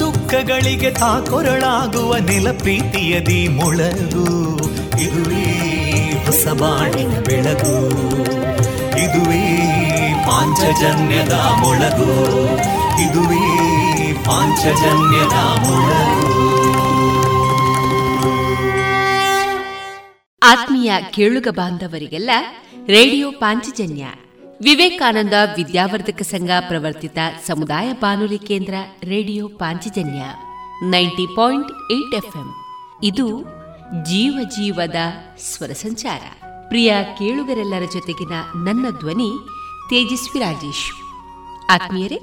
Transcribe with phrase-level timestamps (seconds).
[0.00, 4.56] ದುಃಖಗಳಿಗೆ ತಾಕೊರಳಾಗುವ ನಿಲ ಪ್ರೀತಿಯದಿ ಮೊಳಗು.
[5.00, 5.72] ಇದುವೇ
[6.26, 7.88] ಹೊಸ ಬಾಳಿನ ಬೆಳಗು.
[8.98, 9.68] ಇದುವೇ
[10.26, 12.34] ಪಾಂಚಜನ್ಯದ ಮೊಳಗು.
[13.02, 16.52] ಇದುವೇ ಪಾಂಚಜನ್ಯದ ಮೊಳಗು.
[20.42, 22.30] ಆತ್ಮೀಯ ಕೇಳುಗ ಬಾಂಧವರಿಗೆಲ್ಲ
[22.86, 24.04] ರೇಡಿಯೋ ಪಾಂಚಜನ್ಯ
[24.62, 30.22] ವಿವೇಕಾನಂದ ವಿದ್ಯಾವರ್ಧಕ ಸಂಘ ಪ್ರವರ್ತಿತ ಸಮುದಾಯ ಬಾನುಲಿ ಕೇಂದ್ರ radio Panchajanya
[30.82, 32.54] ninety point eight FM.
[33.02, 33.40] ಇದು
[34.04, 34.94] ಜೀವ ಜೀವದ
[35.38, 36.20] ಸ್ವರ ಸಂಚಾರ.
[36.68, 39.30] ಪ್ರಿಯ ಕೇಳುಗರೆಲ್ಲರ ಜೊತೆಗಿನ ನನ್ನ ಧ್ವನಿ
[39.90, 40.92] ತೇಜಸ್ವಿ ರಾಜೇಶ್.
[41.70, 42.20] ಆತ್ಮೀಯರೇ,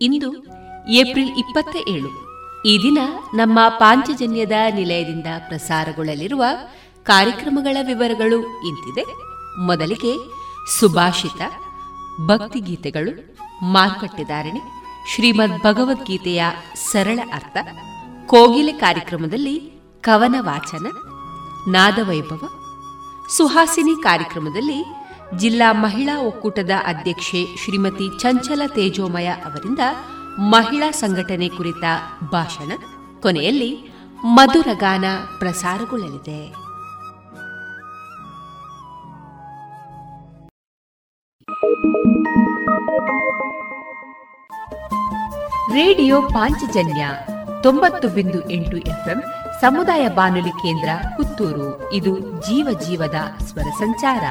[0.00, 0.32] ಇಂದು
[0.88, 2.08] ಏಪ್ರಿಲ್ ಇಪ್ಪತ್ತ ಏಳು.
[2.66, 2.98] ಈ ದಿನ
[3.34, 6.44] ನಮ್ಮ ಪಾಂಚಜನ್ಯದ ನಿಲಯದಿಂದ ಪ್ರಸಾರಗೊಳ್ಳಲಿರುವ
[7.02, 9.04] ಕಾರ್ಯಕ್ರಮಗಳ ವಿವರಗಳು ಇಂತಿದೆ.
[9.60, 10.40] ಮೊದಲಿಗೆ
[10.80, 11.40] ಸುಭಾಷಿತ
[12.26, 13.12] ಭಕ್ತಿಗೀತೆಗಳು
[13.72, 14.60] ಮಾರುಕಟ್ಟೆದಾರಣೆ,
[15.14, 16.44] ಶ್ರೀಮದ್ ಭಗವದ್ಗೀತೆಯ
[16.90, 17.56] ಸರಳ ಅರ್ಥ,
[18.26, 20.86] ಕೋಗಿಲೆ ಕಾರ್ಯಕ್ರಮದಲ್ಲಿ ಕವನ ವಾಚನ,
[21.68, 22.48] ನಾದವೈಭವ,
[23.36, 24.84] ಸುಹಾಸಿನಿ ಕಾರ್ಯಕ್ರಮದಲ್ಲಿ
[25.36, 29.78] ಜಿಲ್ಲಾ ಮಹಿಳಾ ಒಕ್ಕೂಟದ ಅಧ್ಯಕ್ಷೆ ಶ್ರೀಮತಿ ಚಂಚಲ ತೇಜೋಮಯ ಅವರಿಂದ
[30.38, 31.84] ಮಹಿಳಾ ಸಂಘಟನೆ ಕುರಿತ
[32.32, 32.72] ಭಾಷಣ,
[33.22, 33.70] ಕೊನೆಯಲ್ಲಿ
[34.24, 35.04] ಮಧುರಗಾನ
[35.38, 36.69] ಪ್ರಸಾರಗೊಳ್ಳಲಿದೆ.
[45.74, 47.08] ರೇಡಿಯೋ ಪಾಂಚಜನ್ಯ
[47.62, 49.22] ತೊಂಬತ್ತು ಬಿಂದು ಎಂಟು ಎಫ್ಎಂ
[49.60, 51.92] ಸಮುದಾಯ ಬಾನುಲಿ ಕೇಂದ್ರ ಪುತ್ತೂರು.
[51.92, 54.22] ಇದು ಜೀವ ಜೀವದ ಸ್ವರ ಸಂಚಾರ.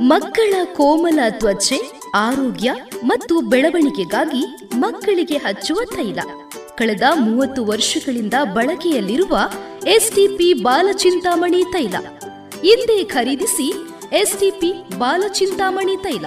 [0.00, 2.74] ಮಕ್ಕಳ ಕೋಮಲ ತ್ವಚೆ, ಆರೋಗ್ಯ
[3.04, 6.18] ಮತ್ತು ಬೆಳವಣಿಗೆಗಾಗಿ ಮಕ್ಕಳಿಗೆ ಹಚ್ಚುವ ತೈಲ.
[6.78, 9.38] ಕಳೆದ ಮೂವತ್ತು ವರ್ಷಗಳಿಂದ ಬಳಕೆಯಲ್ಲಿರುವ
[9.86, 11.94] ಎಸ್ಟಿಪಿ ಬಾಲಚಿಂತಾಮಣಿ ತೈಲ.
[12.64, 13.72] ಇಂದೇ ಖರೀದಿಸಿ
[14.12, 16.26] ಎಸ್ಟಿಪಿ ಬಾಲಚಿಂತಾಮಣಿ ತೈಲ.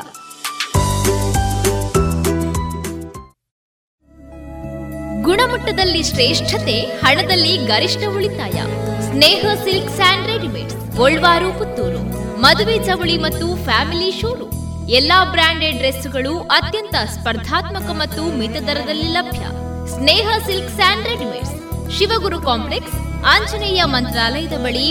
[5.23, 8.57] ಗುಣಮಟ್ಟದಲ್ಲಿ ಶ್ರೇಷ್ಠತೆ, ಹಣದಲ್ಲಿ ಗರಿಷ್ಠ ಉಳಿತಾಯ.
[9.01, 12.01] Sneha silk and readymade Golwar, Puttur.
[12.41, 14.89] ಮದುವೆ ಚವಳಿ ಮತ್ತು ಫ್ಯಾಮಿಲಿ ಶೋರೂಮ್.
[14.89, 19.60] ಎಲ್ಲಾ ಬ್ರಾಂಡೆಡ್ ಡ್ರೆಸ್ಗಳು ಅತ್ಯಂತ ಸ್ಪರ್ಧಾತ್ಮಕ ಮತ್ತು ಮಿತ ದರದಲ್ಲಿ ಲಭ್ಯ.
[19.96, 21.53] Sneha silks and readymades,
[21.97, 22.94] Shivaguru complex,
[23.35, 24.85] Anjaneya ಮಂತ್ರಾಲಯದ ಬಳಿ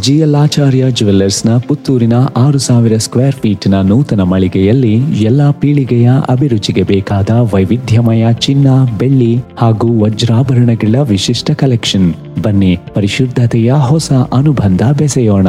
[0.00, 4.94] ಜಿಯಲಾಚಾರ್ಯ ಜುವೆಲ್ಲರ್ಸ್ನ ಪುತ್ತೂರಿನ ಆರು ಸಾವಿರ ಸ್ಕ್ವೇರ್ ಫೀಟ್ನ ನೂತನ ಮಳಿಗೆಯಲ್ಲಿ
[5.24, 8.68] ಎಲ್ಲಾ ಪೀಳಿಗೆಯ ಅಭಿರುಚಿಗೆ ಬೇಕಾದ ವೈವಿಧ್ಯಮಯ ಚಿನ್ನ,
[8.98, 12.14] ಬೆಳ್ಳಿ ಹಾಗೂ ವಜ್ರಾಭರಣಗಳ ವಿಶಿಷ್ಟ ಕಲೆಕ್ಷನ್.
[12.42, 15.48] ಬನ್ನಿ, ಪರಿಶುದ್ಧತೆಯ ಹೊಸ ಅನುಬಂಧ ಬೆಸೆಯೋಣ.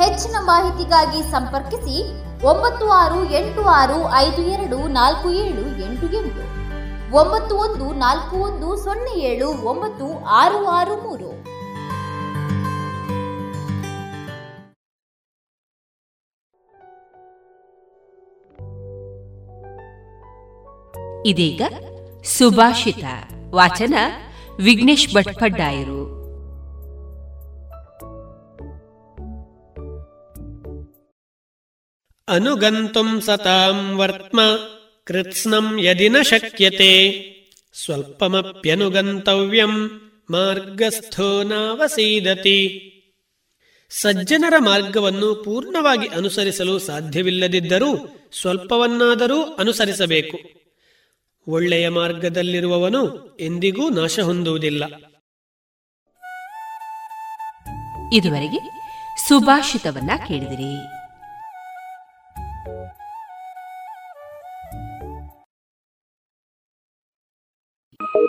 [0.00, 1.96] ಹೆಚ್ಚಿನ ಮಾಹಿತಿಗಾಗಿ ಸಂಪರ್ಕಿಸಿ
[2.42, 6.42] ಒಂಬತ್ತು ಆರು ಎಂಟು ಆರು ಐದು ಎರಡು ನಾಲ್ಕು ಏಳು ಎಂಟು ಎಂಟು,
[7.16, 11.30] ಒಂಬತ್ತು ಒಂದು ನಾಲ್ಕು ಒಂದು ಸೊನ್ನೆ ಏಳು ಒಂಬತ್ತು ಆರು ಆರು ಮೂರು.
[21.26, 21.62] ಇದೀಗ
[22.24, 23.04] ಸುಭಾಷಿತ
[23.54, 23.94] ವಾಚನ
[24.58, 26.02] ವಿಘ್ನೇಶ್ ಭಟ್ಪಡ್ಡಾಯರು
[32.28, 34.40] ಅನುಗಂತುಂ ಸತಾಂ ವರ್ತ್ಮ,
[35.04, 37.24] ಕೃತ್ಸ್ನಂ ಯದಿ ನ ಶಕ್ಯತೆ.
[37.84, 39.90] ಸ್ವಲ್ಪಮಪ್ಯನುಗಂತವ್ಯಂ,
[40.30, 42.90] ಮಾರ್ಗಸ್ಥೋ ನಾವಸೀದತಿ.
[43.90, 48.08] ಸಜ್ಜನರ ಮಾರ್ಗವನ್ನು ಪೂರ್ಣವಾಗಿ ಅನುಸರಿಸಲು ಸಾಧ್ಯವಿಲ್ಲದಿದ್ದರೂ
[48.40, 50.38] ಸ್ವಲ್ಪವನ್ನಾದರೂ ಅನುಸರಿಸಬೇಕು.
[51.48, 54.84] ಒಳ್ಳೆಯ ಮಾರ್ಗದಲ್ಲಿರುವವನು ಎಂದಿಗೂ ನಾಶ ಹೊಂದುವುದಿಲ್ಲ.
[58.12, 58.70] ಇದುವರೆಗೆ
[59.28, 60.93] ಸುಭಾಷಿತವನ್ನ ಕೇಳಿದಿರಿ.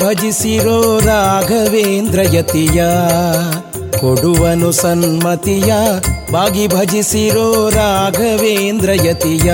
[0.00, 2.84] ಭಜಿಸಿರೋ ರಾಘವೇಂದ್ರ ಯತಿಯ,
[4.00, 5.72] ಕೊಡುವನು ಸನ್ಮತಿಯ,
[6.32, 9.52] ಬಾಗಿ ಭಜಿಸಿರೋ ರಾಘವೇಂದ್ರ ಯತಿಯ,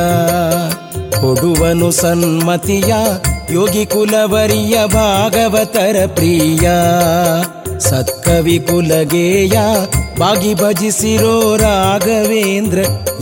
[1.21, 2.95] ಕೊಡುವನು ಸನ್ಮತಿಯ,
[3.51, 6.71] ಯೋಗಿ ಕುಲವರಿಯ ಭಾಗವತರ ಪ್ರಿಯ,
[7.79, 9.57] ಸತ್ಕವಿ ಕುಲಗೇಯ,
[10.19, 12.79] ಬಾಗಿ ಭಜಿಸಿರೋ ರಾಘವೇಂದ್ರ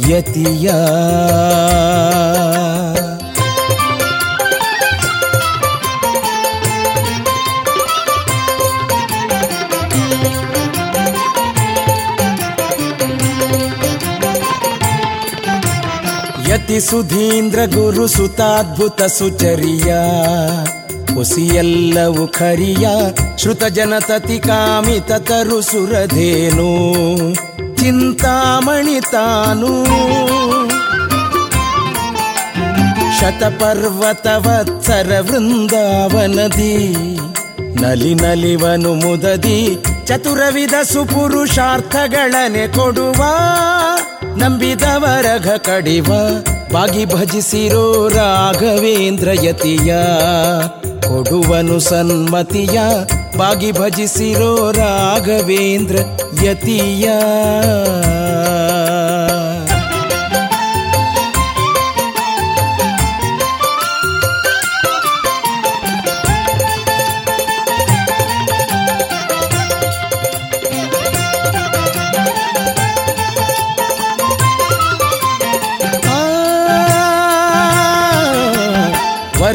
[0.08, 0.70] ಯತಿಯ.
[16.64, 19.94] ಯತಿ ಸುಧೀಂದ್ರ ಗುರು ಸುತಾದ್ಭುತ ಸುಚರಿಯ.
[21.14, 22.88] ಹುಸಿಯೆಲ್ಲವು ಖರಿಯ.
[23.36, 26.94] ಶ್ರುತ ಜನತತಿ ಕಾಮಿತ ತರು ಸುರಧೇನು.
[27.76, 29.84] ಚಿಂತಾಮಣಿ ತಾನು.
[33.20, 36.96] ಶತಪರ್ವತವತ್ಸರ ವೃಂದಾವನದಿ.
[37.82, 39.84] ನಲಿ ನಲಿವನು ಮುದದಿ.
[40.04, 43.24] ಚತುರವಿಧ ಸುಪುರುಷಾರ್ಥಗಳನೆ ಕೊಡುವ.
[44.36, 46.06] ನಂಬಿದವರಘ ಕಡಿವ.
[46.74, 49.96] ಬಾಗಿ ಭಜಿಸಿರೋ ರಾಘವೇಂದ್ರ ಯತಿಯ
[51.08, 52.80] ಕೊಡುವನು ಸನ್ಮತಿಯ
[53.36, 55.96] ಬಾಗಿ ಭಜಿಸಿರೋ ರಾಘವೇಂದ್ರ
[56.44, 57.06] ಯತಿಯ.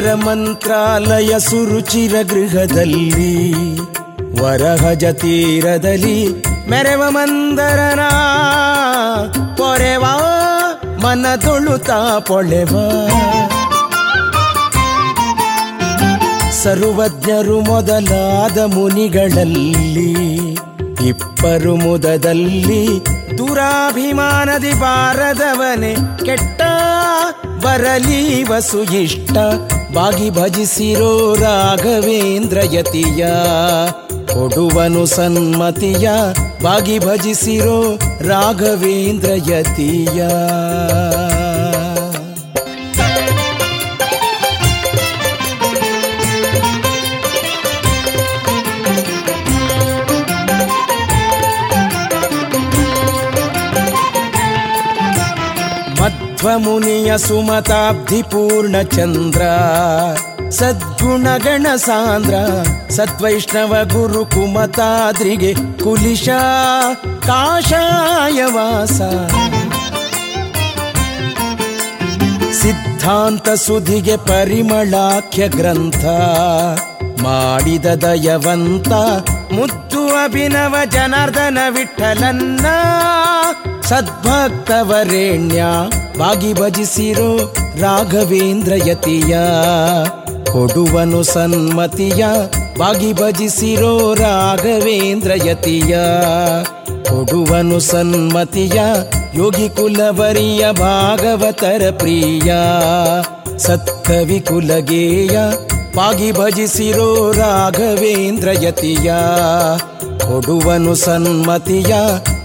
[0.09, 3.33] ವರಮಂತ್ರಾಲಯ ಸುರುಚಿರ ಗೃಹದಲ್ಲಿ
[4.41, 6.15] ವರಹಜ ತೀರದಲ್ಲಿ
[6.69, 7.99] ಮೆರವ ಮಂದರನ,
[9.57, 10.05] ಪೊರೆವ
[11.03, 11.91] ಮನದೊಳುತ
[12.27, 12.73] ಪೊಳೆವ.
[16.63, 20.11] ಸರ್ವಜ್ಞರು ಮೊದಲಾದ ಮುನಿಗಳಲ್ಲಿ,
[21.07, 22.83] ಇಪ್ಪರು ಮುದದಲ್ಲಿ
[23.37, 26.61] ದುರಾಭಿಮಾನದಿ ಬಾರದವನೆ, ಕೆಟ್ಟ
[27.65, 29.37] ಬರಲಿ ವಸು ಇಷ್ಟ
[29.93, 33.27] ಬಾಗಿ ಭಜಿಸಿರೋ ರಾಘವೇಂದ್ರ ಯತಿಯ
[34.33, 36.09] ಕೊಡುವನು ಸನ್ಮತಿಯ
[36.63, 40.21] ಬಾಗಿ ಭಜಿಸಿರೋ ರಾಘವೇಂದ್ರ ಯತಿಯ.
[56.39, 58.19] ಮಧ್ವಮುನಿಯ ಸುಮತಾಬ್ಧಿ
[58.95, 59.41] ಚಂದ್ರ
[60.49, 62.35] ಸದ್ಗುಣಗಣ ಸಾಂದ್ರ
[62.89, 65.51] ಸದ್ವೈಷ್ಣವ ಗುರು ಕುಮತಾದ್ರಿಗೆ
[65.83, 66.29] ಕುಲಿಶ
[67.27, 68.99] ಕಾಷಾಯವಾಸ
[72.61, 76.05] ಸಿದ್ಧಾಂತ ಸುಧಿಗೆ ಪರಿಮಳಾಖ್ಯ ಗ್ರಂಥ,
[77.21, 78.91] ಮಾಡಿದ ದಯವಂತ
[79.51, 82.65] ಮುತ್ತು ಅಭಿನವ ಜನಾರ್ದನ ವಿಠಲನ್ನ,
[83.89, 85.63] ಸದ್ಭಕ್ತವರೇಣ್ಯ
[86.19, 89.37] ಬಾಗಿ ಭಜಿಸಿರೋ ರಾಘವೇಂದ್ರ ಯತಿಯ,
[90.51, 92.25] ಕೊಡುವನು ಸನ್ಮತಿಯ,
[92.79, 95.95] ಬಾಗಿ ಭಜಿಸಿರೋ ರಾಘವೇಂದ್ರ ಯತಿಯ,
[97.09, 98.79] ಕೊಡುವನು ಸನ್ಮತಿಯ,
[99.35, 102.51] ಯೋಗಿ ಕುಲವರಿಯ ಭಾಗವತರ ಪ್ರಿಯ,
[103.57, 105.37] ಸತ್ಕವಿ ಕುಲಗೇಯ
[105.95, 109.11] ಪಾಗಿ ಭಜಿಸಿರೋ ರಾಘವೇಂದ್ರ ಯತಿಯ,
[110.19, 111.95] ಕೊಡುವನು ಸನ್ಮತಿಯ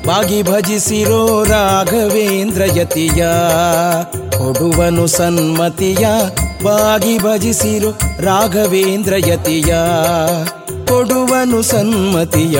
[0.06, 3.26] ಬಾಗಿ ಭಜಿಸಿರೋ ರಾಘವೇಂದ್ರ ಯತಿಯ
[4.38, 6.06] ಕೊಡುವನು ಸನ್ಮತಿಯ
[6.62, 9.74] ಬಾಗಿ ಭಜಿಸಿರೋ ರಾಘವೇಂದ್ರ ಯತಿಯ
[10.86, 12.58] ಕೊಡುವನು ಸನ್ಮತಿಯ.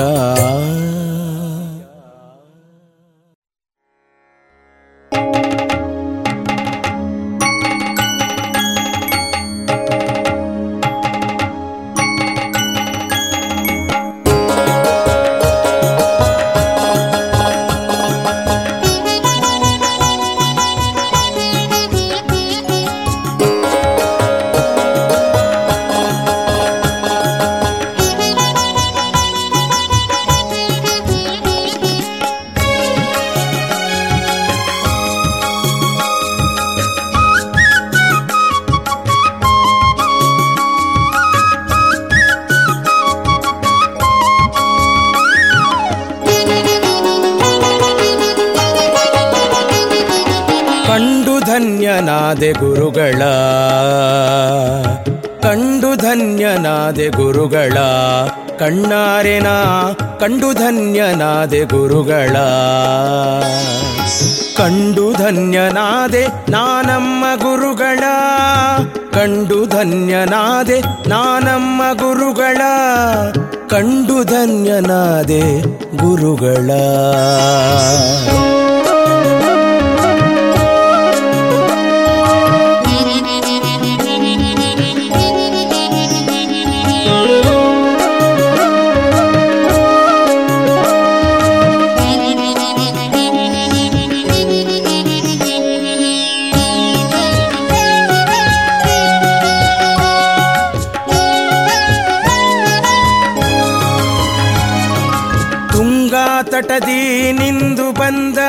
[60.25, 62.33] ಕಂಡು ಧನ್ಯನಾದೆ ಗುರುಗಳ.
[64.57, 67.99] ಕಂಡು ಧನ್ಯನಾದೆ ನಾನಮ್ಮ ಗುರುಗಳ.
[69.13, 72.57] ಕಂಡು ಧನ್ಯನಾದೆ ನಾನಮ್ಮ ಗುರುಗಳ.
[73.67, 75.61] ಕಂಡು ಧನ್ಯನಾದೆ
[75.97, 76.71] ಗುರುಗಳ.
[106.75, 108.39] ತಟದಿ ನಿಂದು ಬಂದ,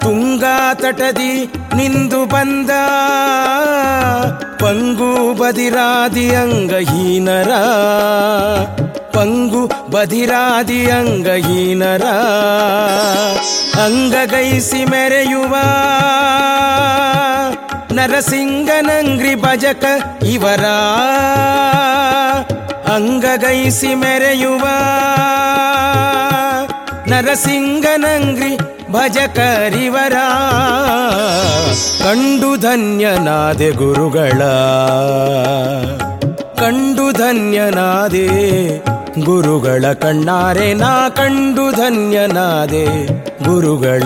[0.00, 1.32] ತುಂಗಾ ತಟದಿ
[1.76, 2.70] ನಿಂದು ಬಂದ,
[4.62, 7.50] ಪಂಗು ಬದಿರಾದಿ ಅಂಗಹೀನರ,
[9.14, 12.06] ಪಂಗು ಬದಿರಾದಿ ಅಂಗಹೀನರ,
[13.84, 15.54] ಅಂಗಗೈಸಿ ಮೆರೆಯುವ
[17.92, 19.84] ನರಸಿಂಗನಂಗ್ರಿ ಭಜಕ
[20.26, 20.64] ಇವರ,
[22.96, 24.66] ಅಂಗಗೈಸಿ ಮೆರೆಯುವ
[27.10, 28.56] ನರಸಿಂಗನಂಗ್ರಿ
[28.92, 30.12] ಭಜಕರಿವರ
[32.02, 34.38] ಕಂಡು ಧನ್ಯನಾದೆ ಗುರುಗಳ.
[36.64, 38.26] ಕಂಡು ಧನ್ಯನಾದೆ
[39.24, 43.06] ಗುರುಗಳ ಕಣ್ಣಾರೆ ನಾ ಕಂಡು ಧನ್ಯನಾದೆ
[43.44, 44.02] ಗುರುಗಳ.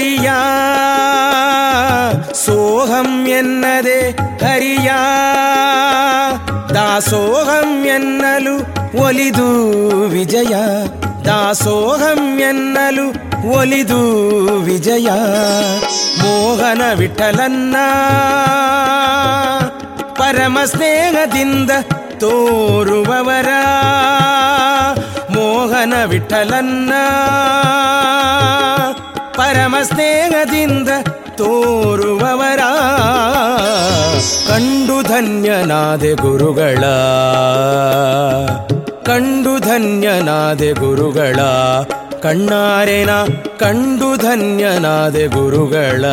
[0.00, 0.30] ಹರಿಯ.
[2.34, 4.10] ಸೋಹಂ ಎನ್ನದೆ
[4.44, 4.90] ಹರಿಯ.
[6.74, 8.56] ದಾಸೋಹಂ ಎನ್ನಲು
[9.02, 9.70] ಒಲಿದು
[10.08, 10.54] ವಿಜಯ.
[11.24, 13.08] ದಾಸೋಹಂ ಎನ್ನಲು
[13.50, 15.10] ಒಲಿದು ವಿಜಯ.
[16.22, 17.76] ಮೋಹನ ವಿಠಲನ್ನ
[20.12, 21.70] ಪರಮ ಸ್ನೇಹದಿಂದ
[22.20, 23.48] ತೋರುವವರ.
[25.30, 26.92] ಮೋಹನ ವಿಠಲನ್ನ
[29.50, 30.88] ಪರಮ ಸ್ನೇಹದಿಂದ
[31.30, 32.58] ತೋರುವವರ.
[34.48, 36.80] ಕಂಡು ಧನ್ಯನಾದೆ ಗುರುಗಳ.
[39.02, 41.36] ಕಂಡು ಧನ್ಯನಾದೆ ಗುರುಗಳ.
[42.22, 43.10] ಕಣ್ಣಾರೆನ
[43.60, 46.04] ಕಂಡು ಧನ್ಯನಾದೆ ಗುರುಗಳ.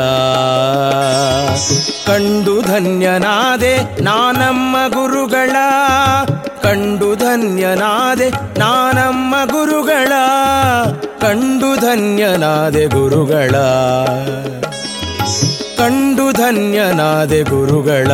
[2.05, 5.55] ಕಂಡು ಧನ್ಯನಾದೆ ನಾನಮ್ಮ ಗುರುಗಳ.
[6.63, 8.29] ಕಂಡು ಧನ್ಯನಾದೆ
[8.59, 10.11] ನಾನಮ್ಮ ಗುರುಗಳ.
[11.21, 13.51] ಕಂಡು ಧನ್ಯನಾದೆ ಗುರುಗಳ.
[15.77, 18.07] ಕಂಡು ಧನ್ಯನಾದೆ ಗುರುಗಳ.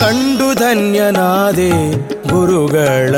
[0.00, 3.14] ಕಂಡು ಧನ್ಯನಾದೆ ಗುರುಗಳ.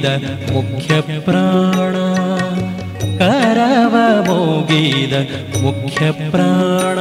[0.00, 1.94] ಮುಗಿದ ಮುಖ್ಯ ಪ್ರಾಣ.
[3.18, 5.12] ಕರವ ಮುಗಿದ
[5.62, 6.98] ಮುಖ್ಯ ಪ್ರಾಣ.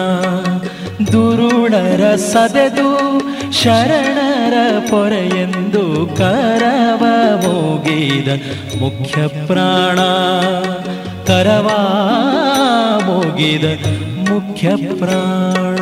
[1.12, 3.20] ದುರುಳರ ಸದೆದು
[3.52, 7.06] ಶರಣರ ಪೊರೆಯೆಂದು ಕರವ
[7.44, 8.28] ಮುಗಿದ
[8.82, 10.00] ಮುಖ್ಯ ಪ್ರಾಣ.
[11.28, 11.68] ಕರವ
[13.06, 13.66] ಮುಗಿದ
[14.30, 15.76] ಮುಖ್ಯ ಪ್ರಾಣ.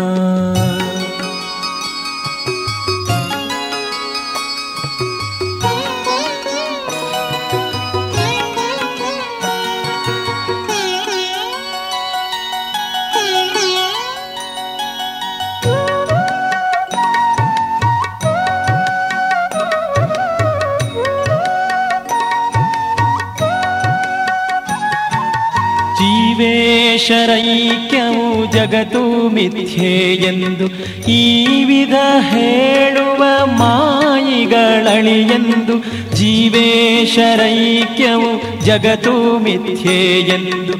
[27.09, 29.01] ಜೀವೇಶರೈಕ್ಯವು ಜಗತ್ತು
[29.35, 29.91] ಮಿಥ್ಯೆ
[30.29, 30.65] ಎಂದು
[31.11, 31.95] ಈ ವಿಧ
[32.31, 33.23] ಹೇಳುವ
[33.59, 35.75] ಮಾಯಿಗಳಳಿಯೆಂದು
[36.17, 38.31] ಜೀವೇಶರೈಕ್ಯವು
[38.65, 39.97] ಜಗತ್ತು ಮಿಥ್ಯೆ
[40.35, 40.75] ಎಂದು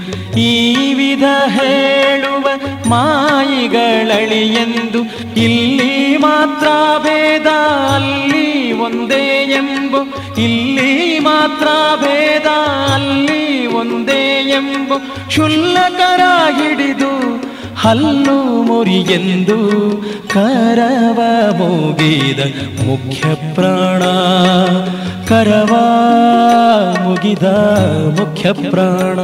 [0.46, 1.24] ಈ ವಿಧ
[1.56, 2.48] ಹೇಳುವ
[2.86, 5.02] ಮಾಯಿಗಳಳಿಯೆಂದು
[5.46, 5.97] ಇಲ್ಲಿ
[6.28, 6.68] ಮಾತ್ರ
[7.04, 7.48] ಭೇದ,
[7.96, 10.02] ಅಲ್ಲಿ ಒಂದೇ ಎಂಬು.
[10.42, 11.68] ಇಲ್ಲಿ ಮಾತ್ರ
[12.02, 12.48] ಭೇದ,
[12.94, 14.98] ಅಲ್ಲಿ ಒಂದೇ ಎಂಬು.
[15.28, 16.22] ಕ್ಷುಲ್ಲಕರ
[16.58, 17.14] ಹಿಡಿದು
[17.76, 19.58] ಹಲ್ಲು ಮುರಿಯೆಂದು
[20.34, 21.20] ಕರವ
[21.58, 22.42] ಮುಗಿದ
[22.88, 23.24] ಮುಖ್ಯ
[23.56, 24.04] ಪ್ರಾಣ.
[25.28, 25.74] ಕರವ
[27.04, 27.48] ಮುಗಿದ
[28.20, 29.20] ಮುಖ್ಯ ಪ್ರಾಣ.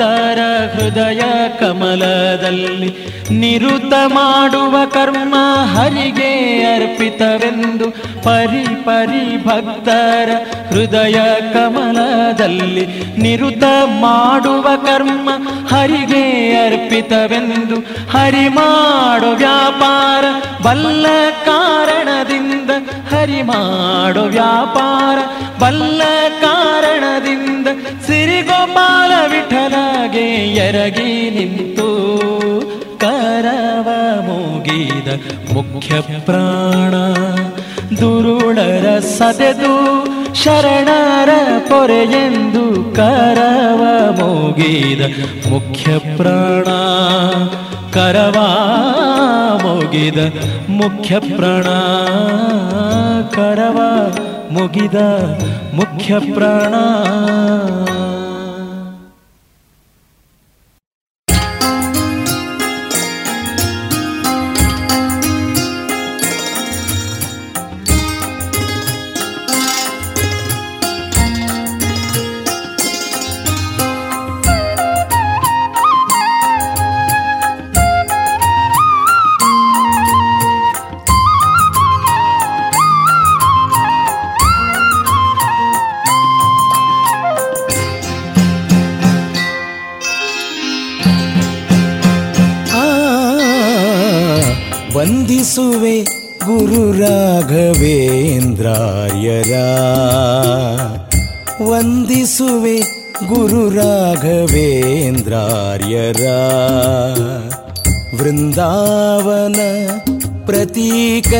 [0.00, 0.40] ಭಕ್ತರ
[0.74, 1.22] ಹೃದಯ
[1.60, 2.90] ಕಮಲದಲ್ಲಿ
[3.38, 5.34] ನಿರುತ ಮಾಡುವ ಕರ್ಮ
[5.72, 6.28] ಹರಿಗೆ
[6.68, 7.86] ಅರ್ಪಿತವೆಂದು
[8.26, 10.28] ಪರಿ ಪರಿ ಭಕ್ತರ
[10.70, 11.18] ಹೃದಯ
[11.54, 12.84] ಕಮಲದಲ್ಲಿ
[13.18, 13.64] ನಿರುತ
[14.04, 15.28] ಮಾಡುವ ಕರ್ಮ
[15.72, 16.24] ಹರಿಗೆ
[16.62, 17.78] ಅರ್ಪಿತವೆಂದು
[18.14, 20.24] ಹರಿ ಮಾಡೋ ವ್ಯಾಪಾರ
[20.62, 21.06] ಬಲ್ಲ
[21.44, 22.70] ಕಾರಣದಿಂದ
[23.12, 25.18] ಹರಿ ಮಾಡೋ ವ್ಯಾಪಾರ
[25.60, 26.02] ಬಲ್ಲ
[27.68, 31.88] ಕಾರಣದಿಂದ ಸಿರಿಗೋಪಾಲ ವಿಠಲಾಗೆ ಎರಗಿ ನಿಂತು.
[32.98, 33.88] ಕರವ
[34.20, 35.08] ಮುಗಿದ
[35.52, 36.94] ಮುಖ್ಯ ಪ್ರಾಣ
[38.00, 39.74] ದುರುಳರ ಸದೆದು
[40.34, 43.82] ಶರಣರ ಪೊರೆಯೆಂದು ಕರವ
[44.20, 45.00] ಮುಗಿದ
[45.48, 46.68] ಮುಖ್ಯ ಪ್ರಾಣ
[47.92, 48.38] ಕರವ
[49.62, 50.18] ಮುಗಿದ
[50.68, 51.64] ಮುಖ್ಯ ಪ್ರಾಣ.
[53.30, 53.78] ಕರವ
[54.50, 54.94] ಮುಗಿದ
[55.74, 56.74] ಮುಖ್ಯ ಪ್ರಾಣ.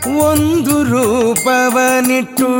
[0.06, 2.50] ಒಂದು ರೂಪವನಿಟ್ಟು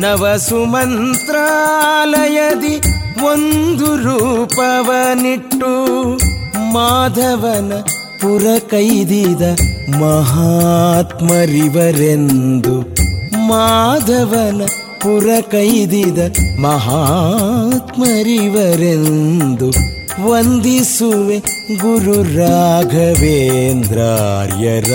[0.00, 2.80] ನವಸುಮಂತ್ರಾಲಯದಿ
[3.24, 5.72] ಒಂದು ರೂಪವನಿಟ್ಟು
[6.72, 7.72] ಮಾಧವನ
[8.20, 9.42] ಪುರ ಕೈದಿದ
[10.00, 12.74] ಮಹಾತ್ಮರಿವರೆಂದು
[13.48, 14.60] ಮಾಧವನ
[15.02, 16.18] ಪುರ ಕೈದಿದ
[16.60, 17.80] ಮಹಾತ್ಮರಿವರೆಂದು
[20.30, 21.38] ವಂದಿಸುವೆ
[21.80, 24.92] ಗುರು ರಾಘವೇಂದ್ರಾರ್ಯರ.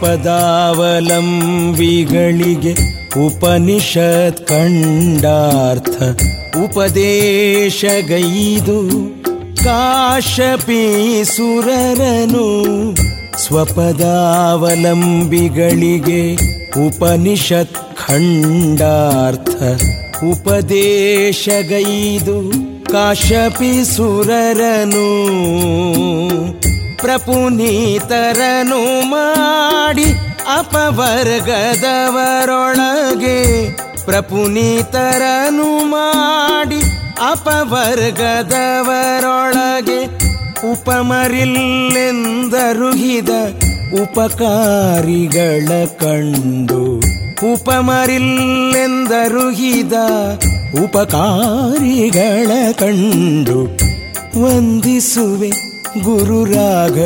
[0.00, 2.72] ಸ್ವಪದಾವಲಂಬಿಗಳಿಗೆ
[3.24, 5.96] ಉಪನಿಷತ್ ಕಂಡಾರ್ಥ
[6.64, 7.16] ಉಪದೇಶಗೈದು
[9.64, 10.76] ಕಾಶಪೀಸುರರನು
[13.44, 16.22] ಸ್ವಪದಾವಲಂಬಿಗಳಿಗೆ
[16.86, 19.56] ಉಪನಿಷತ್ ಖಂಡಾರ್ಥ
[20.30, 22.36] ಉಪದೇಶಗೈದು
[22.92, 23.48] ಕಾಶಪಿಸುರರನು
[27.00, 28.78] ಪ್ರಪುನೀತರನು
[29.10, 30.06] ಮಾಡಿ
[30.58, 33.40] ಅಪವರ್ಗದವರೊಳಗೆ
[34.04, 36.80] ಪ್ರಪುನೀತರನು ಮಾಡಿ
[37.30, 40.00] ಅಪವರ್ಗದವರೊಳಗೆ
[40.72, 43.32] ಉಪಮರಿಲ್ಲೆಂದರುಹಿದ
[44.02, 45.68] ಉಪಕಾರಿಗಳ
[46.00, 46.82] ಕಂಡು
[47.52, 49.94] ಉಪಮರಿಲ್ಲೆಂದರುಹಿದ
[50.82, 53.58] ಉಪಕಾರಿಗಳ ಕಂಡು
[54.42, 55.50] ವಂದಿಸುವೆ.
[56.04, 57.02] ಗುರು ರಾಘವೇಂದ್ರಾರ್ಯರ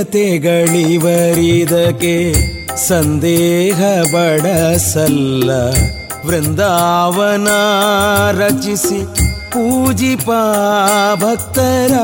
[0.00, 2.14] ದೇವತೆಗಳಿವರಿದಕ್ಕೆ
[2.88, 3.80] ಸಂದೇಹ
[4.12, 5.50] ಬಡಸಲ್ಲ.
[6.26, 7.48] ವೃಂದಾವನ
[8.38, 9.00] ರಚಿಸಿ
[9.52, 10.40] ಪೂಜಿಪಾ
[11.14, 11.94] ಭಕ್ತರ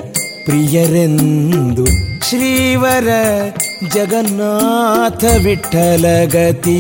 [0.46, 1.86] ಪ್ರಿಯರೆಂದು
[2.30, 3.10] ಶ್ರೀವರ
[3.96, 6.78] ಜಗನ್ನಾಥ ವಿಠಲಗತಿ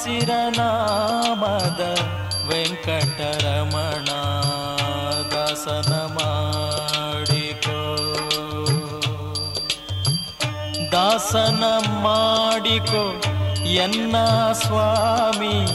[0.00, 1.80] ಸಾಸಿರ ನಾಮದ
[2.48, 4.08] ವೆಂಕಟರಮಣ
[5.34, 8.06] ದಾಸನ ಮಾಡಿಕೋ.
[10.92, 13.22] ದಾಸನ ಮಾಡಿಕೋ
[13.66, 14.16] ಎನ್ನ
[14.52, 15.66] ಸ್ವಾಮಿ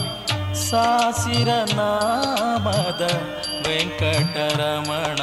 [0.70, 3.10] ಸಾಸಿರ ನಾಮದ
[3.66, 5.20] ವೆಂಕಟರಮಣ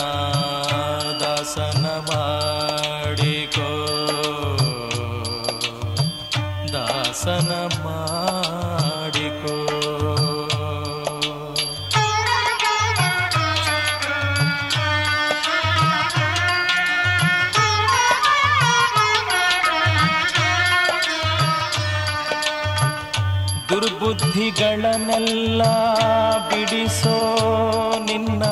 [1.19, 3.69] ದಾಸನ ಮಾಡಿಕೋ.
[6.73, 7.62] ದಾಸನ
[25.53, 25.63] ದುರ್ಬುದ್ಧಿಗಳನ್ನೆಲ್ಲ
[26.49, 27.15] ಬಿಡಿಸೋ
[28.05, 28.43] ನಿನ್ನ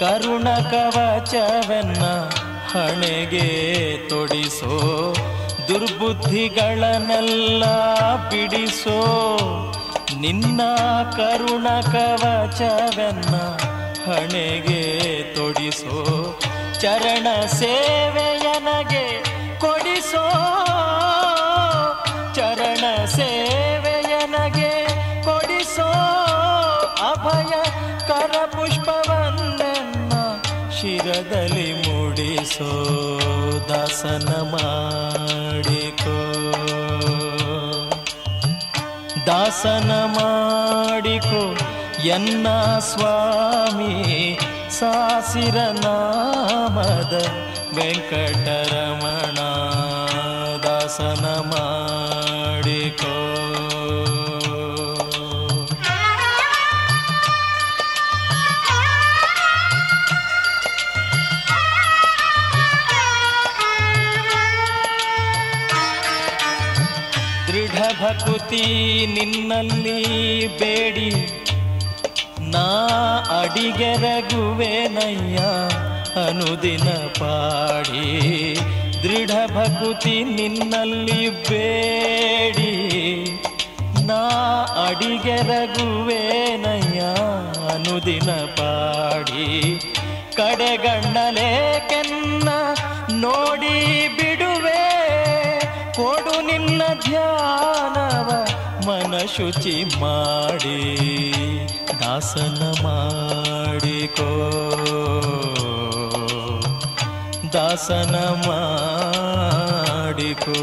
[0.00, 2.02] ಕರುಣ ಕವಚವೆನ್ನ
[2.72, 3.46] ಹಣೆಗೆ
[4.08, 4.74] ತೊಡಿಸೋ
[5.68, 7.64] ದುರ್ಬುದ್ಧಿಗಳನ್ನೆಲ್ಲ
[8.30, 8.98] ಬಿಡಿಸೋ
[10.20, 10.60] ನಿನ್ನ
[11.16, 13.34] ಕರುಣ ಕವಚವೆನ್ನ
[14.06, 14.82] ಹಣೆಗೆ
[15.36, 15.96] ತೊಡಿಸೋ
[16.80, 19.06] ಚರಣ ಸೇವೆಯನಗೆ
[19.60, 20.24] ಕೊಡಿಸೋ
[31.08, 32.70] ಶಿರದಲ್ಲಿ ಮೂಡಿಸೋ
[33.68, 36.16] ದಾಸನ ಮಾಡಿಕೋ.
[39.26, 41.56] ದಾಸನ ಮಾಡಿಕೋ
[42.04, 42.46] ಎನ್ನ
[42.78, 44.38] ಸ್ವಾಮಿ
[44.80, 47.26] ಸಾಸಿರ ನಾಮದ
[47.76, 49.38] ವೆಂಕಟರಮಣ
[50.68, 52.37] ದಾಸನ ಮಾಡಿಕೋ
[67.78, 71.10] ಭಕುತಿ ನಿನ್ನಲ್ಲಿ ಬೇಡಿ.
[72.40, 72.78] ನಾ
[73.42, 75.38] ಅಡಿಗೆರಗುವೆನಯ್ಯ
[76.28, 76.88] ಅನುದಿನ
[77.18, 78.58] ಪಾಡಿ.
[79.02, 82.72] ದೃಢ ಭಕುತಿ ನಿನ್ನಲ್ಲಿ ಬೇಡಿ.
[84.06, 84.30] ನಾ
[84.88, 87.02] ಅಡಿಗೆರಗುವೆನಯ್ಯ
[87.74, 89.80] ಅನುದಿನ ಪಾಡಿ.
[90.36, 92.48] ಕಡೆಗಣ್ಣಲೇಕೆನ್ನ
[93.10, 94.08] ನೋಡಿ
[97.18, 98.30] ನಿನ್ನ ಧ್ಯಾನವ
[98.86, 100.78] ಮನ ಶುಚಿ ಮಾಡಿ
[102.00, 104.30] ದಾಸನ ಮಾಡಿಕೋ
[107.52, 108.16] ದಾಸನ
[108.48, 110.58] ಮಾಡಿಕೋ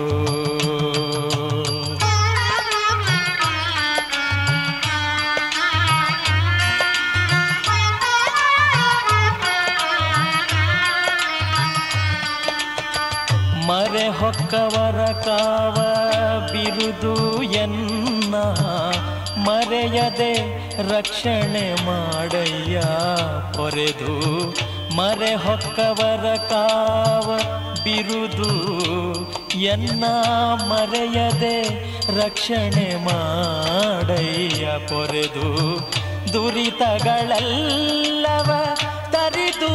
[13.67, 14.64] ಮರೆ ಹೊಕ್ಕವರ
[19.87, 20.29] ಮರೆಯದೆ
[20.89, 22.77] ರಕ್ಷಣೆ ಮಾಡಯ್ಯ
[23.55, 24.13] ಪೊರೆದು
[24.95, 27.27] ಮರೆ ಹೊಕ್ಕವರ ಕಾವ
[27.83, 28.49] ಬಿರುದು
[29.65, 30.03] ಎನ್ನ
[30.63, 31.53] ಮರೆಯದೆ
[32.17, 35.47] ರಕ್ಷಣೆ ಮಾಡಯ್ಯ ಪೊರೆದು
[36.33, 36.89] ದುರಿತಗಳೆಲ್ಲವ
[39.11, 39.73] ತರಿದು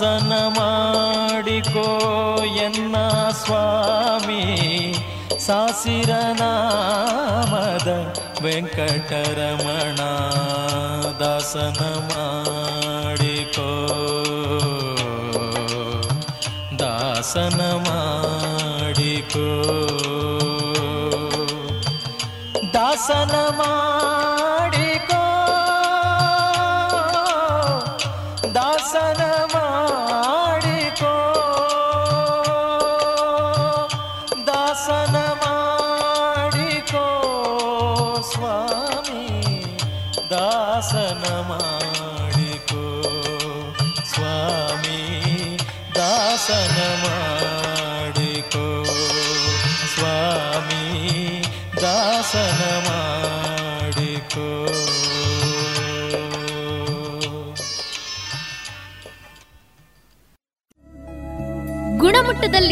[0.00, 1.84] ದಾಸನ ಮಾಡಿಕೋ
[2.58, 2.96] ಎನ್ನ
[3.38, 4.42] ಸ್ವಾಮಿ
[5.36, 7.88] ಸಾಸಿರ ನಾಮದ
[8.42, 9.98] ವೆಂಕಟರಮಣ
[11.20, 11.80] ದಾಸನ
[12.10, 13.68] ಮಾಡಿಕೋ
[16.78, 19.48] ದಾಸನ ಮಾಡಿಕೋ
[22.72, 23.97] ದಾಸನ ಮಾಡಿಕೋ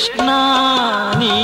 [0.00, 0.30] ಕೃಷ್ಣ
[1.18, 1.34] ನೀ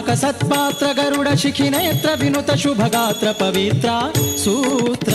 [0.00, 3.96] सूत्रनामक सत्पात्र गरुड शिखिनेत्र विनुत शुभगात्र पवित्रा
[4.40, 5.12] सूत्र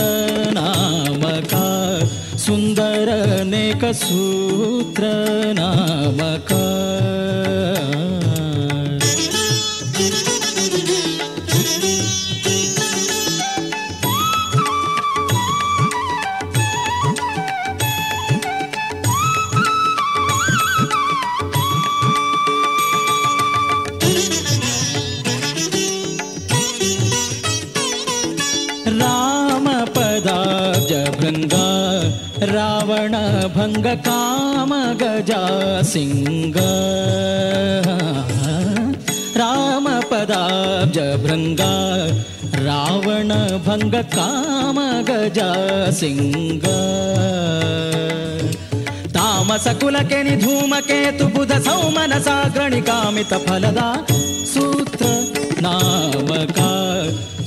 [0.54, 1.66] नामका
[2.38, 3.10] सुन्दर
[3.50, 5.10] नेक सूत्र
[5.58, 6.45] नामका
[35.02, 35.42] गजा
[35.90, 36.56] सिंह
[39.40, 41.72] रामपदाब्ज पदाब्ज भृङ्गा
[42.66, 43.32] रावण
[43.66, 44.78] भङ्ग काम
[45.10, 45.48] गजा
[46.00, 46.66] सिंह
[49.16, 52.18] तामस कुलकेनि धूमकेतु बुध सौमन
[52.90, 53.88] कामित फलदा
[54.54, 55.12] सूत्र
[55.66, 56.72] नामका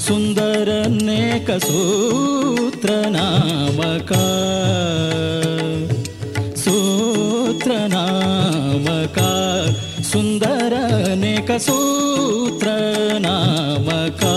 [0.08, 0.70] सुन्दर
[1.02, 1.52] नेक
[3.18, 4.24] नामका
[10.12, 12.68] सुन्दरनेकसूत्र
[13.26, 14.36] नावका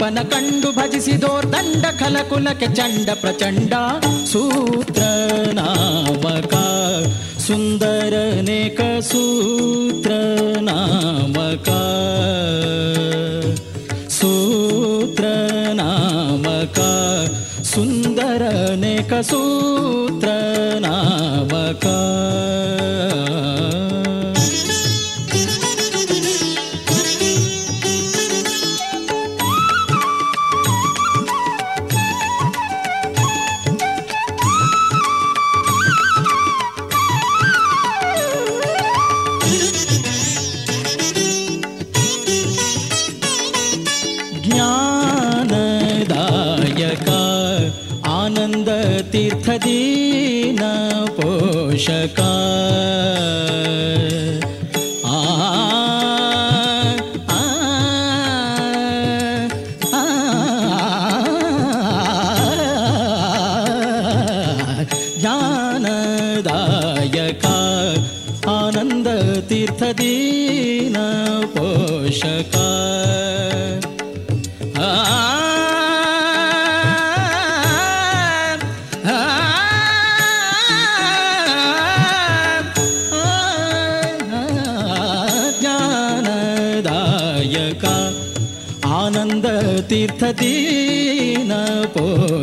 [0.00, 3.72] ಅಪ್ಪನ ಕಂಡು ಭಜಿಸಿದೋರ್ ದಂಡ ಖಲಕುಲಕ್ಕೆ ಚಂಡ ಪ್ರಚಂಡ.
[4.30, 4.94] ಸೂತ್ರನಾಮಕ
[7.46, 8.80] ಸುಂದರನೇಕ
[9.10, 10.08] ಸೂತ್ರನಾಮಕ
[14.20, 15.28] ಸೂತ್ರನಾಮಕ
[17.72, 20.16] ಸುಂದರನೇಕ ಸೂತ್ರನಾಮಕ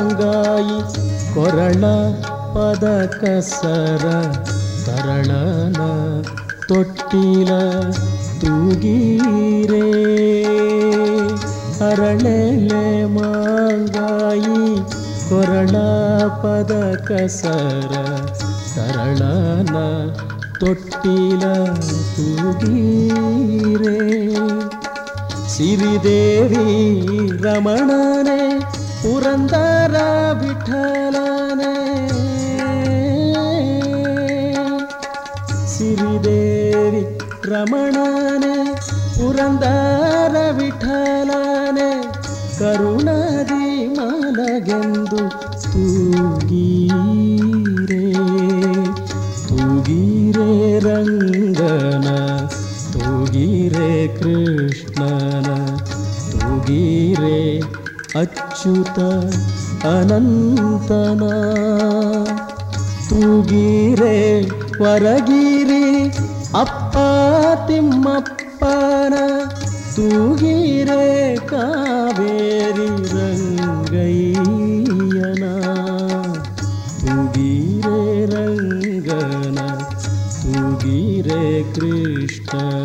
[0.00, 0.78] ಮಾಂಗಾಯಿ
[1.34, 1.84] ಕೊರಳ
[2.54, 4.04] ಪದ ಕಸರ
[4.86, 5.76] ತರಳನ
[6.68, 7.48] ತೊಟ್ಟಿಲ
[8.40, 9.90] ತೂಗೀರೇ.
[11.90, 14.78] ಅರಳೆಲೆ ಮಾಂಗಾಯಿ
[15.28, 15.76] ಕೊರಳ
[16.42, 17.92] ಪದ ಕಸರ
[18.74, 19.76] ತರಳನ
[20.60, 21.64] ತೊಟ್ಟಿಲ
[22.16, 22.74] ತೂಗೀರೇ.
[25.48, 26.66] ಸಿರಿದೇವಿ
[27.42, 28.69] ರಮಣನೆ
[29.02, 29.96] ಪುರಂದರ
[30.40, 31.74] ವಿಠಲನೆ
[35.74, 37.02] ಸಿರಿದೇವಿ
[37.44, 38.54] ರಮಣನೆ
[39.16, 41.90] ಪುರಂದರ ವಿಠಲನೆ
[42.58, 43.64] ಕರುಣದಿ
[43.96, 45.22] ಮಲಗೆಂದು
[45.64, 46.92] ತೂಗೀರೇ
[49.48, 52.08] ತೂಗೀರೇ ರಂಗನ,
[52.94, 55.48] ತೂಗೀರೆ ಕೃಷ್ಣನ,
[56.32, 57.38] ತೂಗೀರೆ
[58.14, 58.49] ಅಚ್ಯುತ
[59.84, 61.20] ಅನಂತನ.
[63.08, 64.40] ತೂಗೀರೆ
[64.82, 66.08] ವರಗಿರಿ
[66.54, 66.96] ಅಪ್ಪ
[67.66, 69.14] ತಿಮ್ಮಪ್ಪನ.
[69.96, 74.42] ತೂಗೀರೆ ಕಾವೇರಿ ರಂಗಯ್ಯನ.
[77.00, 79.58] ತೂಗೀರೆ ರಂಗನ.
[80.42, 82.60] ತೂಗೀರೆ ಕೃಷ್ಣನ.
[82.60, 82.79] ಹ್ಮ್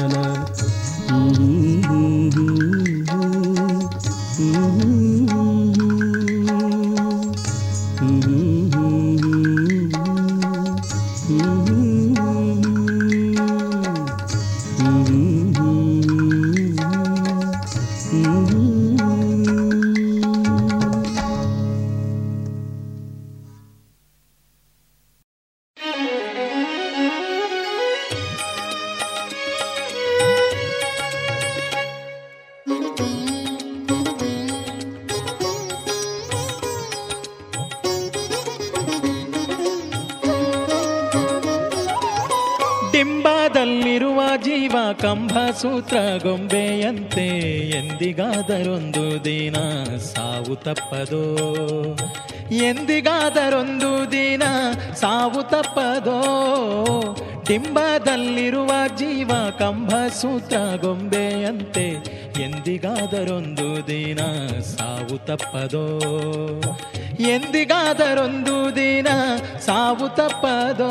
[50.66, 51.36] ತಪ್ಪದೋ.
[52.52, 54.44] ಎಂದಿಗಾದರೊಂದು ದಿನ
[54.94, 56.22] ಸಾವು ತಪ್ಪದೋ?
[57.48, 61.90] ಡಿಂಬದಲ್ಲಿರುವ ಜೀವ ಕಂಬ ಸೂತ್ರ ಗೊಂಬೆಯಂತೆ
[62.42, 64.18] ಎಂದಿಗಾದರೊಂದು ದಿನ
[64.62, 66.00] ಸಾವು ತಪ್ಪದೋ?
[67.20, 69.08] ಎಂದಿಗಾದರೊಂದು ದಿನ
[69.66, 70.90] ಸಾವು ತಪ್ಪದೋ?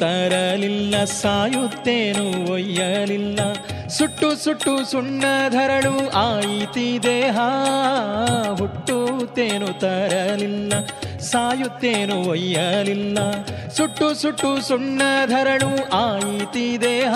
[0.00, 3.40] ತರಲಿಲ್ಲ, ಸಾಯುತ್ತೇನು ಒಯ್ಯಲಿಲ್ಲ.
[3.88, 7.36] ಸುಟ್ಟು ಸುಟ್ಟು ಸುಣ್ಣಧರಳು ಆಯಿತಿ ದೇಹ,
[8.58, 10.72] ಹುಟ್ಟುತ್ತೇನು ತರಲಿಲ್ಲ,
[11.30, 13.18] ಸಾಯುತ್ತೇನು ಒಯ್ಯಲಿಲ್ಲ.
[13.76, 15.70] ಸುಟ್ಟು ಸುಟ್ಟು ಸುಣ್ಣಧರಳು
[16.00, 17.14] ಆಯಿತಿ ದೇಹ,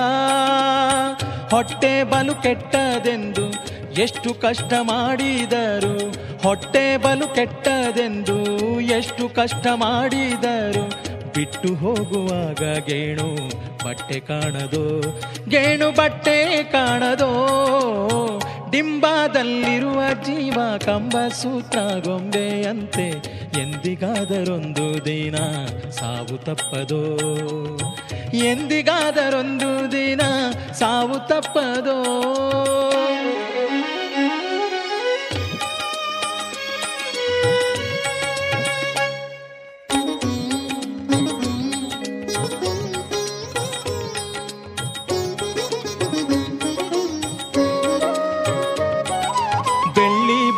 [1.51, 3.47] ಹೊಟ್ಟೆ ಬಲು ಕೆಟ್ಟದೆಂದು
[4.01, 5.97] ಎಷ್ಟು ಕಷ್ಟ ಮಾಡಿದರು.
[6.43, 8.37] ಹೊಟ್ಟೆ ಬಲು ಕೆಟ್ಟದೆಂದು
[8.80, 10.85] ಎಷ್ಟು ಕಷ್ಟ ಮಾಡಿದರು.
[11.35, 13.28] ಬಿಟ್ಟು ಹೋಗುವಾಗ ಗೇಣು
[13.85, 15.01] ಬಟ್ಟೆ ಕಾಣದೋ,
[15.49, 17.33] ಗೇಣು ಬಟ್ಟೆ ಕಾಣದೋ.
[18.70, 23.09] ಡಿಂಬಾದಲ್ಲಿರುವ ಜೀವ ಕಂಬ ಸೂತ್ರ ಗೊಂಬೆಯಂತೆ
[23.61, 25.37] ಎಂದಿಗಾದರೊಂದು ದಿನ
[25.91, 27.18] ಸಾವು ತಪ್ಪದೋ.
[28.35, 30.20] ಎಂದಿಗಾದರೊಂದು ದಿನ
[30.72, 31.99] ಸಾವು ತಪ್ಪದೋ.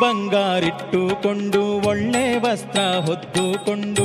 [0.05, 4.05] ಬಂಗಾರಿಟ್ಟುಕೊಂಡು ಒಳ್ಳೆ ವಸ್ತ್ರ ಹೊತ್ತುಕೊಂಡು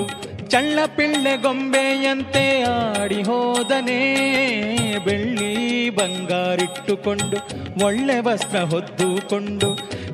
[0.50, 4.00] ಚಳ್ಳ ಪಿಳ್ಳೆ ಗೊಂಬೆಯಂತೆ ಆಡಿ ಹೋದನೇ.
[5.06, 7.38] ಬೆಳ್ಳಿ ಬಂಗಾರಿಟ್ಟುಕೊಂಡು
[7.86, 9.70] ಒಳ್ಳೆ ವಸ್ತ್ರ ಹೊತ್ತುಕೊಂಡು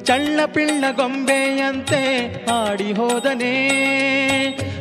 [0.05, 2.01] ಚಳ್ಳ ಪಿಳ್ಳ ಗೊಂಬೆಯಂತೆ
[2.45, 3.53] ಆಡಿ ಹೋದನೇ.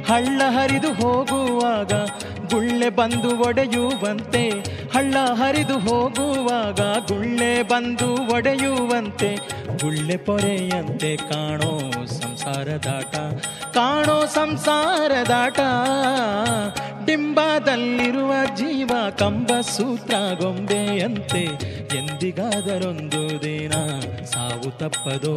[0.09, 1.92] ಹಳ್ಳ ಹರಿದು ಹೋಗುವಾಗ
[2.55, 4.42] ಗುಳ್ಳೆ ಬಂದು ಒಡೆಯುವಂತೆ,
[4.94, 6.80] ಹಳ್ಳ ಹರಿದು ಹೋಗುವಾಗ
[7.12, 9.30] ಗುಳ್ಳೆ ಬಂದು ಒಡೆಯುವಂತೆ,
[9.80, 11.72] ಗುಳ್ಳೆ ಪೊರೆಯಂತೆ ಕಾಣೋ
[12.07, 13.14] ಸಂಸಾರದಾಟ
[13.76, 15.61] ಕಾಣೋ ಸಂಸಾರದಾಟ
[17.07, 21.44] ಡಿಂಬದಲ್ಲಿರುವ ಜೀವ ಕಂಬ ಸೂತ್ರ ಗೊಂಬೆಯಂತೆ,
[21.98, 23.74] ಎಂದಿಗಾದರೊಂದು ದಿನ
[24.24, 25.36] ಸಾವು ತಪ್ಪದೋ?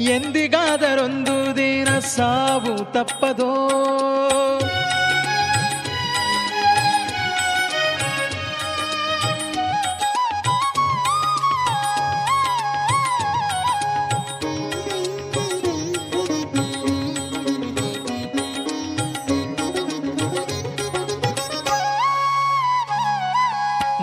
[0.00, 3.52] ಎಂದಿಗಾದರೊಂದು ದಿನ ಸಾವು ತಪ್ಪದೋ?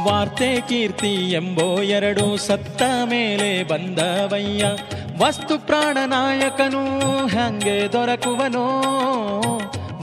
[0.06, 4.66] ವಾರ್ತೆ ಕೀರ್ತಿ ಎಂಬೋ ಎರಡು ಸತ್ತ ಮೇಲೆ ಬಂದವಯ್ಯ.
[5.26, 8.82] ವಸ್ತು ಪ್ರಾಣನಾಯಕನು ಹಂಗೆ ದೊರಕುವನೋ?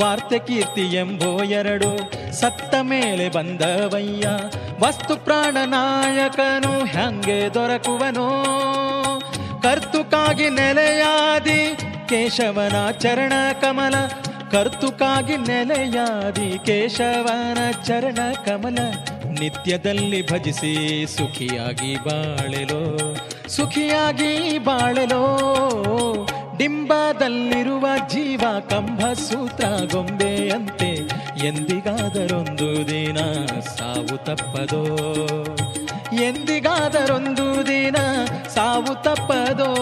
[0.00, 4.28] ವಾರ್ತೆ ಕೀರ್ತಿ ಎಂಬೋ ಎರಡು ಸತ್ತ ಮೇಲೆ ಬಂದವಯ್ಯ.
[4.80, 8.44] ವಸ್ತು ಪ್ರಾಣನಾಯಕನು ಹಂಗೆ ದೊರಕುವನೋ?
[9.62, 11.76] ಕರ್ತುಕಾಗಿ ನೆಲೆಯಾದಿ
[12.08, 13.94] ಕೇಶವನ ಚರಣ ಕಮಲ
[14.50, 18.78] ಕರ್ತುಕಾಗಿ ನೆಲೆಯಾದಿ ಕೇಶವನ ಚರಣ ಕಮಲ
[19.40, 23.14] ನಿತ್ಯದಲ್ಲಿ ಭಜಿಸಿ ಸುಖಿಯಾಗಿ ಬಾಳೆಲೋ
[23.48, 25.22] ಸುಖಿಯಾಗಿ ಬಾಳೆಲೋ.
[26.58, 30.90] ಡಿಂಬದಲ್ಲಿರುವ ಜೀವ ಕಂಬ ಸೂತ್ರ ಗೊಂಬೆಯಂತೆ
[31.46, 33.18] ಎಂದಿಗಾದರೊಂದು ದಿನ
[33.76, 34.82] ಸಾವು ತಪ್ಪದೋ.
[36.22, 37.96] ಎಂದಿಗಾದರೊಂದು ದಿನ
[38.54, 39.72] ಸಾವು ತಪ್ಪದೋ.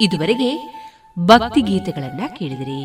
[0.00, 0.50] ಇದುವರೆಗೆ
[1.16, 2.80] ಭಕ್ತಿ ಗೀತೆಗಳನ್ನ ಕೇಳಿದಿರಿ.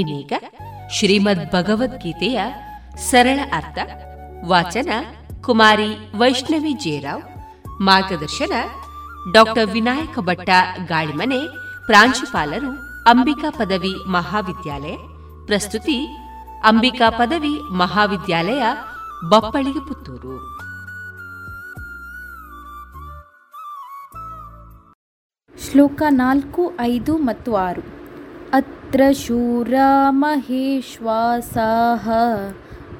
[0.00, 0.32] ಇನ್ನೀಗ
[0.90, 2.40] ಶ್ರೀಮದ್ ಭಗವದ್ಗೀತೆಯ
[3.10, 3.78] ಸರಳ ಅರ್ಥ,
[4.44, 4.90] ವಾಚನ
[5.42, 7.22] ಕುಮಾರಿ ವೈಷ್ಣವಿ ಜೇರಾವ್
[7.80, 8.52] ಮಾರ್ಗದರ್ಶನ
[9.32, 10.50] ಡಾಕ್ಟರ್ ವಿನಾಯಕ ಭಟ್ಟ
[10.86, 11.40] ಗಾಳಿಮನೆ,
[11.86, 12.72] ಪ್ರಾಂಶುಪಾಲರು
[13.08, 14.96] ಅಂಬಿಕಾ ಪದವಿ ಮಹಾವಿದ್ಯಾಲಯ,
[15.46, 15.98] ಪ್ರಸ್ತುತಿ
[16.64, 18.62] ಅಂಬಿಕಾ ಪದವಿ ಮಹಾವಿದ್ಯಾಲಯ
[19.24, 20.66] ಬಪ್ಪಳಿಗೆ ಪುತ್ತೂರು
[25.70, 27.82] ಶ್ಲೋಕ ನಾಲ್ಕು, ಐದು ಮತ್ತು ಆರು.
[28.52, 29.74] ಅತ್ರ ಶೂರ
[30.08, 32.08] ಮಹೇಶ್ವಾಸಾಹ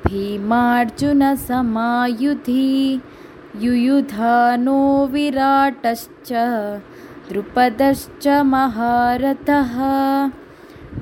[0.06, 3.02] ಭೀಮಾರ್ಜುನ ಸಮಾಯುಧಿ,
[3.60, 6.32] ಯುಯುಧಾನೋ ವಿರಾಟಶ್ಚ
[7.30, 9.80] ದೃಪದಶ್ಚ ಮಹಾರಥಃ,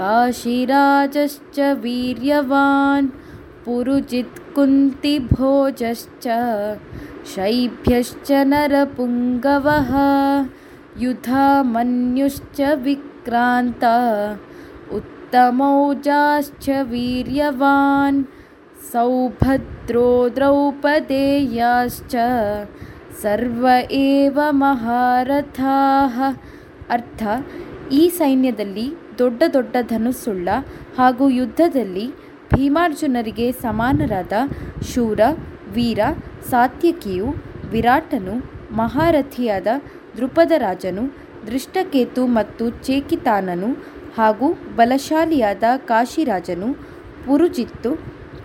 [0.00, 3.08] काशीराजश्च वीर्यवान्
[3.64, 6.26] पुरुजित्कुन्तिभोजश्च
[7.32, 9.92] शैभ्यश्च नरपुङ्गवः
[11.02, 13.84] युधामन्युश्च विक्रान्त
[14.98, 18.20] उत्तमौजाश्च वीर्यवान्
[18.90, 22.14] सौभद्रो द्रौपदेयाश्च
[23.22, 23.66] ಸರ್ವ
[24.04, 26.16] ಏವ ಮಹಾರಥಾಹ
[26.94, 27.22] ಅರ್ಥ
[27.98, 28.86] ಈ ಸೈನ್ಯದಲ್ಲಿ
[29.21, 30.49] ದೊಡ್ಡ ದೊಡ್ಡ ಧನುಸುಳ್ಳ
[30.97, 32.05] ಹಾಗೂ ಯುದ್ಧದಲ್ಲಿ
[32.53, 34.33] ಭೀಮಾರ್ಜುನರಿಗೆ ಸಮಾನರಾದ
[34.91, 35.19] ಶೂರ,
[35.75, 35.99] ವೀರ,
[36.49, 37.27] ಸಾತ್ಯಕಿಯು,
[37.71, 38.35] ವಿರಾಟನು,
[38.75, 39.67] ಮಹಾರಥಿಯಾದ
[40.17, 41.03] ದೃಪದರಾಜನು
[41.47, 43.69] ದೃಷ್ಟಕೇತು ಮತ್ತು ಚೇಕಿತಾನನು
[44.17, 44.47] ಹಾಗೂ
[44.77, 46.69] ಬಲಶಾಲಿಯಾದ ಕಾಶಿರಾಜನು,
[47.25, 47.91] ಪುರುಜಿತ್ತು,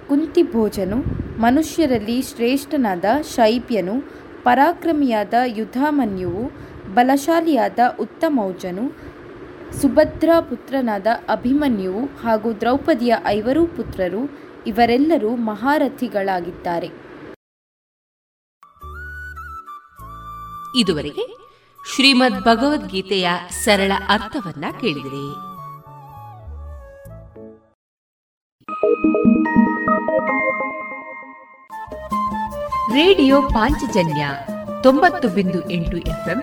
[0.09, 0.99] ಕುಂತಿಭೋಜನು,
[1.41, 3.05] ಮನುಷ್ಯರಲ್ಲಿ ಶ್ರೇಷ್ಠನಾದ
[3.35, 3.97] ಶೈಬ್ಯನು
[4.45, 6.45] ಪರಾಕ್ರಮಿಯಾದ ಯುಧಾಮನ್ಯುವು
[6.95, 8.85] ಬಲಶಾಲಿಯಾದ ಉತ್ತಮೌಜನು
[9.83, 16.87] ಸುಭದ್ರ ಪುತ್ರನಾದ ಅಭಿಮನ್ಯು ಹಾಗೂ ದ್ರೌಪದಿಯ ಐವರೂ ಪುತ್ರರು ಇವರೆಲ್ಲರೂ ಮಹಾರಥಿಗಳಾಗಿದ್ದಾರೆ.
[20.81, 21.37] ಇದುವರೆಗೆ
[21.95, 23.29] ಶ್ರೀಮದ್ ಭಗವದ್ಗೀತೆಯ
[23.64, 25.35] ಸರಳ ಅರ್ಥವನ್ನ ಕೇಳಿದಿರಿ.
[32.95, 34.29] ರೇಡಿಯೋ ಪಾಂಚಜನ್ಯ
[34.83, 36.43] ತೊಂಬತ್ತು ಬಿಂದು ಎಂಟು ಎಫ್ಎಂ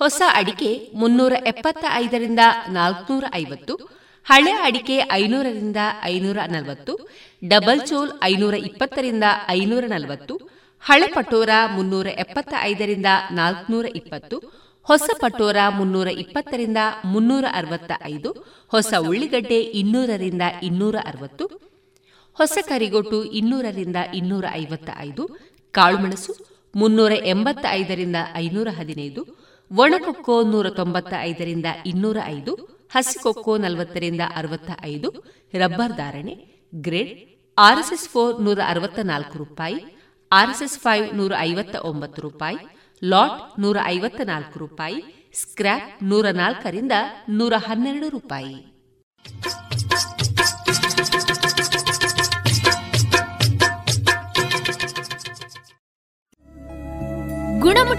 [0.00, 3.74] ಹೊಸ ಅಡಿಕೆ ಮುನ್ನೂರ ಎಪ್ಪತ್ತ ಐದರಿಂದ ನಾಲ್ಕುನೂರ ಐವತ್ತು,
[4.26, 6.92] ಹಳೆ ಅಡಿಕೆ ಐನೂರರಿಂದ ಐನೂರ ನಲವತ್ತು,
[7.48, 10.34] ಡಬಲ್ ಚೋಲ್ ಐನೂರ ಇಪ್ಪತ್ತರಿಂದ ಐನೂರ ನಲವತ್ತು,
[10.84, 14.36] ಹಳೆ ಪಟೋರ ಮುನ್ನೂರ ಎಪ್ಪತ್ತ ಐದರಿಂದ ನಾಲ್ಕುನೂರ ಇಪ್ಪತ್ತು,
[14.88, 18.30] ಹೊಸ ಪಟೋರ ಮುನ್ನೂರ ಇಪ್ಪತ್ತರಿಂದ ಮುನ್ನೂರ ಅರವತ್ತ ಐದು,
[18.72, 21.46] ಹೊಸ ಉಳ್ಳಿಗಡ್ಡೆ ಇನ್ನೂರರಿಂದ ಇನ್ನೂರ ಅರವತ್ತು,
[22.38, 25.26] ಹೊಸ ಕರಿಗೊಟ್ಟು ಇನ್ನೂರರಿಂದ ಇನ್ನೂರ ಐವತ್ತ ಐದು,
[25.74, 26.32] ಕಾಳುಮೆಣಸು
[26.74, 29.22] ಮುನ್ನೂರ ಎಂಬತ್ತ ಐದರಿಂದ ಐನೂರ ಹದಿನೈದು
[29.76, 32.52] ಒಣಕೊಕ್ಕೋ ನೂರ ತೊಂಬತ್ತ ಐದರಿಂದ ಇನ್ನೂರ ಐದು
[32.90, 35.08] ಹಸಿಕೊಕ್ಕೋ ನಲವತ್ತರಿಂದ ಅರವತ್ತ ಐದು
[35.54, 36.34] ರಬ್ಬರ್ ಧಾರಣೆ,
[36.74, 37.12] ಗ್ರೇಡ್,
[37.58, 39.78] ಆರ್ಎಸ್ಎಸ್ ಫೋರ್ ನೂರ ಅರವತ್ತ ನಾಲ್ಕು ರೂಪಾಯಿ,
[40.32, 42.58] ಆರ್ಎಸ್ಎಸ್ ಫೈವ್ ನೂರ ಐವತ್ತ ಒಂಬತ್ತು ರೂಪಾಯಿ,
[43.02, 46.92] ಲಾಟ್ ನೂರ ಐವತ್ತ ನಾಲ್ಕು ರೂಪಾಯಿ, ಸ್ಕ್ರ್ಯಾಪ್ ನೂರ ನಾಲ್ಕರಿಂದ
[47.28, 48.56] ನೂರ ಹನ್ನೆರಡು ರೂಪಾಯಿ.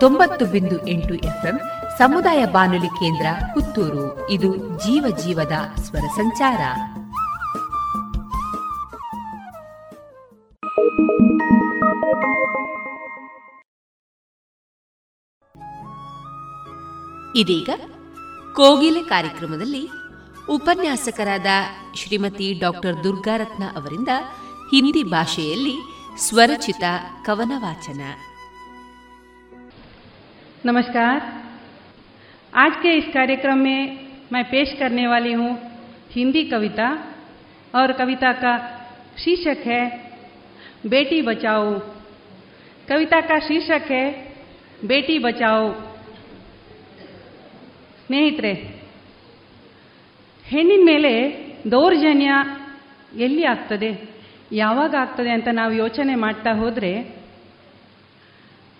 [0.00, 1.60] ತೊಂಬತ್ತು ಬಿಂದು ಎಂಟು ಎಫ್ಎಂ
[1.98, 4.30] ಸಮುದಾಯ ಬಾನುಲಿ ಕೇಂದ್ರ ಪುತ್ತೂರು.
[4.30, 6.60] ಇದು ಜೀವ ಜೀವದ ಸ್ವರ ಸಂಚಾರ.
[17.36, 17.68] ಇದೀಗ
[18.56, 19.90] ಕೋಗಿಲೆ ಕಾರ್ಯಕ್ರಮದಲ್ಲಿ
[20.50, 21.46] ಉಪನ್ಯಾಸಕರಾದ
[21.94, 24.08] ಶ್ರೀಮತಿ ಡಾಕ್ಟರ್ ದುರ್ಗಾರತ್ನ ಅವರಿಂದ
[24.70, 25.76] ಹಿಂದಿ ಭಾಷೆಯಲ್ಲಿ
[26.18, 26.84] ಸ್ವರಚಿತ
[27.24, 28.00] ಕವನ ವಾಚನ
[30.65, 31.21] नमस्कार
[32.53, 33.79] आज के इस कार्यक्रम में
[34.33, 35.51] मैं पेश करने वाली हूँ
[36.11, 36.89] हिंदी कविता
[37.73, 38.53] और कविता का
[39.17, 39.81] शीर्षक है
[40.87, 41.67] बेटी बचाओ
[42.87, 44.05] कविता का शीर्षक है
[44.85, 45.65] बेटी बचाओ
[48.09, 48.51] ಸ್ನೇಹಿತರೆ
[50.45, 51.11] ಹೆಣ್ಣಿನ ಮೇಲೆ
[51.71, 52.31] ದೌರ್ಜನ್ಯ
[53.17, 53.89] ಎಲ್ಲಿ ಆಗ್ತದೆ
[54.51, 56.91] ಯಾವಾಗ ಆಗ್ತದೆ ಅಂತ ನಾವು ಯೋಚನೆ ಮಾಡ್ತಾ ಹೋದರೆ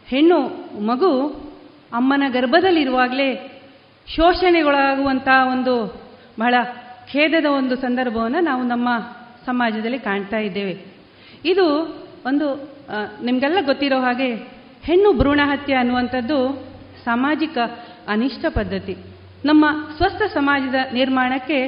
[0.07, 0.37] ಹೆಣ್ಣು
[0.81, 1.09] ಮಗು
[1.92, 3.60] ಅಮ್ಮನ ಗರ್ಭದಲ್ಲಿರುವಾಗಲೇ
[4.16, 5.74] ಶೋಷಣೆಗೊಳಗಾಗುವಂಥ ಒಂದು
[6.38, 6.54] ಬಹಳ
[7.12, 8.88] ಖೇದದ ಒಂದು ಸಂದರ್ಭವನ್ನು ನಾವು ನಮ್ಮ
[9.46, 10.74] ಸಮಾಜದಲ್ಲಿ ಕಾಣ್ತಾ ಇದ್ದೇವೆ.
[11.44, 11.66] ಇದು
[12.26, 12.46] ಒಂದು
[13.24, 14.34] ನಿಮಗೆಲ್ಲ ಗೊತ್ತಿರೋ ಹಾಗೆ
[14.84, 16.38] ಹೆಣ್ಣು ಭ್ರೂಣ ಹತ್ಯೆ ಅನ್ನುವಂಥದ್ದು
[17.04, 17.58] ಸಾಮಾಜಿಕ
[18.08, 18.96] ಅನಿಷ್ಟ ಪದ್ಧತಿ.
[19.44, 19.64] ನಮ್ಮ
[19.96, 21.58] ಸ್ವಸ್ಥ ಸಮಾಜದ ನಿರ್ಮಾಣಕ್ಕೆ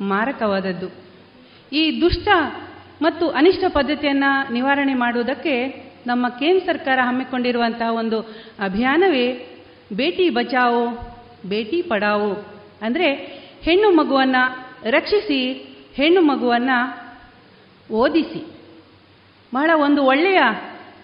[0.00, 0.88] ಮಾರಕವಾದದ್ದು.
[1.72, 2.28] ಈ ದುಷ್ಟ
[3.02, 5.54] ಮತ್ತು ಅನಿಷ್ಟ ಪದ್ಧತಿಯನ್ನು ನಿವಾರಣೆ ಮಾಡುವುದಕ್ಕೆ
[6.06, 8.20] ನಮ್ಮ ಕೇಂದ್ರ ಸರ್ಕಾರ ಹಮ್ಮಿಕೊಂಡಿರುವಂತಹ ಒಂದು
[8.64, 9.26] ಅಭಿಯಾನವೇ
[9.92, 11.14] ಬೇಟಿ ಬಚಾವೋ,
[11.48, 12.56] ಬೇಟಿ ಪಡಾವೋ.
[12.82, 13.14] ಅಂದರೆ
[13.62, 15.52] ಹೆಣ್ಣು ಮಗುವನ್ನು ರಕ್ಷಿಸಿ,
[15.94, 17.08] ಹೆಣ್ಣು ಮಗುವನ್ನು
[17.90, 18.46] ಓದಿಸಿ.
[19.54, 20.38] ಬಹಳ ಒಂದು ಒಳ್ಳೆಯ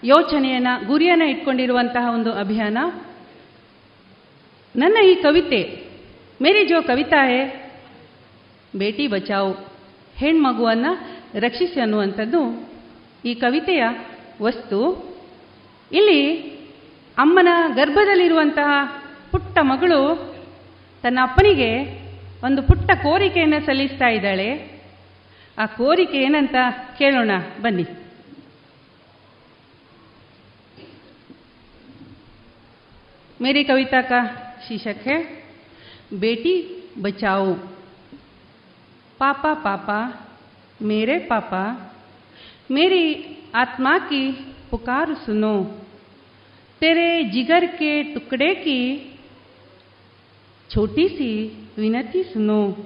[0.03, 2.77] ಯೋಚನೆಯನ್ನು, ಗುರಿಯನ್ನು ಇಟ್ಕೊಂಡಿರುವಂತಹ ಒಂದು ಅಭಿಯಾನ.
[4.75, 5.83] ನನ್ನ ಈ ಕವಿತೆ,
[6.41, 7.71] ಮೇರಿ ಜೋ ಕವಿತಾ ಹೇ,
[8.75, 9.73] ಬೇಟಿ ಬಚಾವು
[10.15, 12.69] ಹೆಣ್ಮಗುವನ್ನು ರಕ್ಷಿಸಿ ಅನ್ನುವಂಥದ್ದು
[13.25, 13.83] ಈ ಕವಿತೆಯ
[14.41, 15.11] ವಸ್ತು.
[15.91, 16.54] ಇಲ್ಲಿ
[17.16, 18.70] ಅಮ್ಮನ ಗರ್ಭದಲ್ಲಿರುವಂತಹ
[19.30, 20.00] ಪುಟ್ಟ ಮಗಳು
[21.04, 21.70] ತನ್ನ ಅಪ್ಪನಿಗೆ
[22.42, 24.48] ಒಂದು ಪುಟ್ಟ ಕೋರಿಕೆಯನ್ನು ಸಲ್ಲಿಸ್ತಾ ಇದ್ದಾಳೆ
[25.58, 26.56] ಆ ಕೋರಿಕೆ ಏನಂತ
[26.98, 27.30] ಕೇಳೋಣ
[27.62, 27.86] ಬನ್ನಿ
[33.40, 34.20] मेरी कविता का
[34.64, 35.16] शीर्षक है
[36.14, 36.54] बेटी
[36.98, 37.52] बचाओ
[39.20, 39.98] पापा पापा
[40.80, 41.62] मेरे पापा
[42.70, 43.02] मेरी
[43.54, 44.20] आत्मा की
[44.70, 45.54] पुकार सुनो
[46.85, 49.15] तेरे जिगर के टुकड़े की
[50.69, 52.77] छोटी सी विनती सुनो।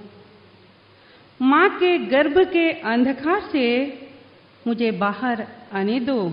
[1.42, 3.98] माँ के गर्भ के अंधकार से
[4.68, 6.30] मुझे बाहर आने दो।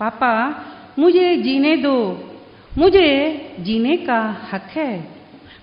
[0.00, 0.64] पापा,
[0.98, 2.30] मुझे जीने दो।
[2.78, 5.02] मुझे जीने का हक है।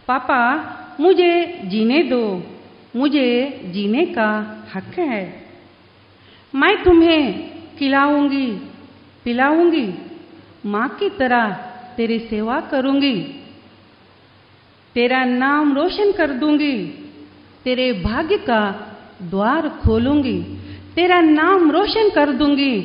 [0.08, 0.56] पापा,
[1.00, 2.44] मुझे जीने दो।
[2.96, 5.48] मुझे जीने का हक है।
[6.56, 7.50] मैं तुम्हें
[7.80, 8.52] खिलाऊँगी,
[9.24, 10.05] पिलाऊँगी।
[10.66, 11.50] माँ की तरह
[11.98, 13.22] तेरी सेवा करूँगी।
[14.94, 16.88] तेरा नाम रोशन कर दूँगी।
[17.64, 18.88] तेरे भाग्य का
[19.22, 20.44] द्वार खोलूँगी।
[20.96, 22.82] तेरा नाम रोशन कर दूँगी।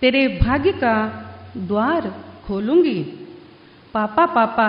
[0.00, 1.24] तेरे भाग्य का
[1.56, 3.04] द्वार खोलूँगी।
[3.94, 4.68] पापा पापा,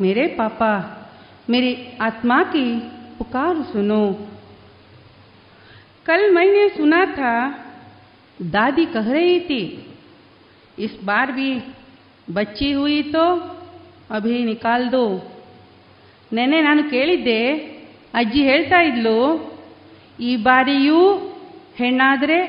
[0.00, 0.98] मेरे पापा,
[1.50, 2.78] मेरी आत्मा की
[3.18, 4.28] पुकार सुनो।
[6.06, 7.54] कल मैंने सुना था,
[8.42, 9.88] दादी कह रही थी
[10.81, 11.49] इस बार भी
[12.27, 13.25] बच्ची हुई तो
[14.11, 15.05] अभी निकाल दो
[16.31, 17.41] ನೆನೆ ನಾನು ಕೇಳಿದ್ದೆ
[18.13, 19.17] ಅಜ್ಜಿ ಹೇಳ್ತಾ ಇದ್ಲು
[20.19, 20.99] ಈ ಬಾರಿಯೂ
[21.77, 22.39] ಹೆಣ್ಣಾದರೆ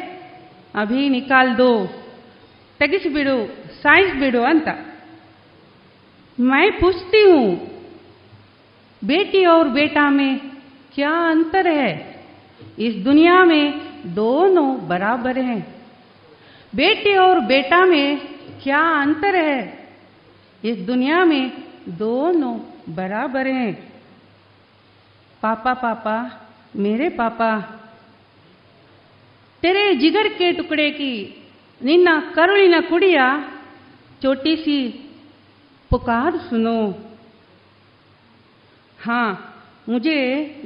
[0.75, 1.71] ಅಭಿ ನಿಕಾಲ್ದು
[2.81, 3.37] ತೆಗಿಸಿಬಿಡು
[3.83, 4.69] ಸಾಯಿಸ್ಬಿಡು ಅಂತ
[6.39, 7.47] मैं पूछती हूँ
[9.03, 10.33] बेटी और बेटा में
[10.95, 11.89] क्या अंतर है
[12.79, 13.65] इस दुनिया में
[14.15, 15.61] दोनों बराबर हैं
[16.73, 18.19] बेटी और बेटा में
[18.63, 19.59] क्या अंतर है
[20.63, 21.51] इस दुनिया में
[21.99, 22.55] दोनों
[22.95, 23.73] बराबर हैं
[25.43, 26.17] पापा पापा
[26.77, 27.51] मेरे पापा
[29.63, 31.13] तेरे जिगर के टुकड़े की
[31.81, 33.19] ನಿನ್ನ ಕರುಳಿನ ಕುಡಿಯ
[34.23, 34.81] ಚೋಟಿಸಿ
[35.91, 36.79] पुकार सुनो
[38.99, 39.29] हाँ
[39.89, 40.17] मुझे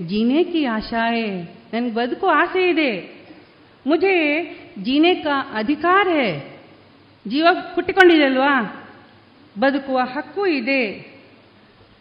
[0.03, 1.28] जीने की आशा है
[1.72, 2.88] ನನಗೆ ಬದುಕು ಆಸೆ ಇದೆ
[3.88, 4.15] मुझे
[4.77, 6.59] जीने का अधिकार है।
[7.27, 8.61] जीव हुटिकलवा
[9.57, 10.45] बदकु हकू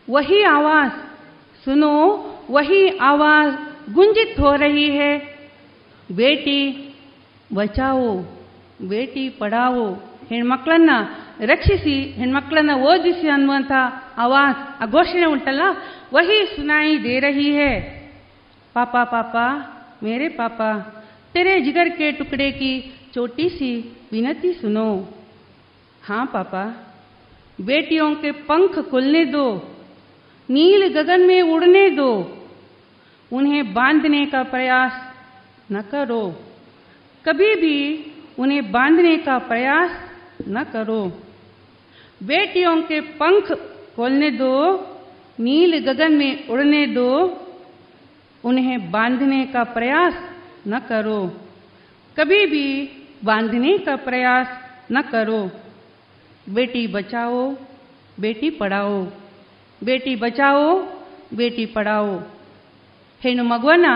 [0.09, 0.93] वही आवाज़,
[1.65, 1.95] सुनो,
[2.51, 3.55] वही आवाज़
[3.93, 5.19] गुंजित हो रही है।
[6.13, 6.95] बेटी,
[7.53, 8.17] बचाओ,
[8.83, 9.97] बेटी पढ़ाओ
[10.31, 10.89] हेणमकल
[11.41, 13.73] रक्षी हेणमकल ओदी अवंत
[14.19, 15.61] आवाज़ आघोषणे उंटल
[16.13, 17.73] वही सुनाई दे रही है।
[18.75, 19.47] पापा पापा,
[20.03, 20.71] मेरे पापा
[21.37, 25.09] तेरे जिगर के टुकड़े की छोटी सी विनती सुनो।
[26.03, 26.95] हाँ पापा,
[27.61, 29.63] बेटियों के पंख खुलने दो,
[30.51, 32.39] नील गगन में उड़ने दो।
[33.33, 34.93] उन्हें बांधने का प्रयास
[35.73, 36.41] न करो।
[37.25, 38.07] कभी भी
[38.39, 39.91] उन्हें बांधने का प्रयास
[40.49, 41.13] न करो।
[42.23, 43.53] बेटियों के पंख
[43.97, 44.81] खोलने दो,
[45.41, 47.41] नील गगन में उड़ने दो।
[48.45, 50.36] उन्हें बांधने का प्रयास
[50.68, 51.20] न करो
[52.18, 52.66] कभी भी
[53.26, 54.48] बांधने का प्रयास
[54.92, 55.42] न करो
[56.48, 57.42] बेटी बचाओ
[58.20, 58.96] बेटी पढ़ाओ
[59.82, 60.72] ಬೇಟಿ ಬಚಾವೋ
[61.36, 62.18] ಬೇಟಿ ಪಡಾವೋ
[63.22, 63.88] ಹೆಣ್ಣು ಮಗುವನ್ನ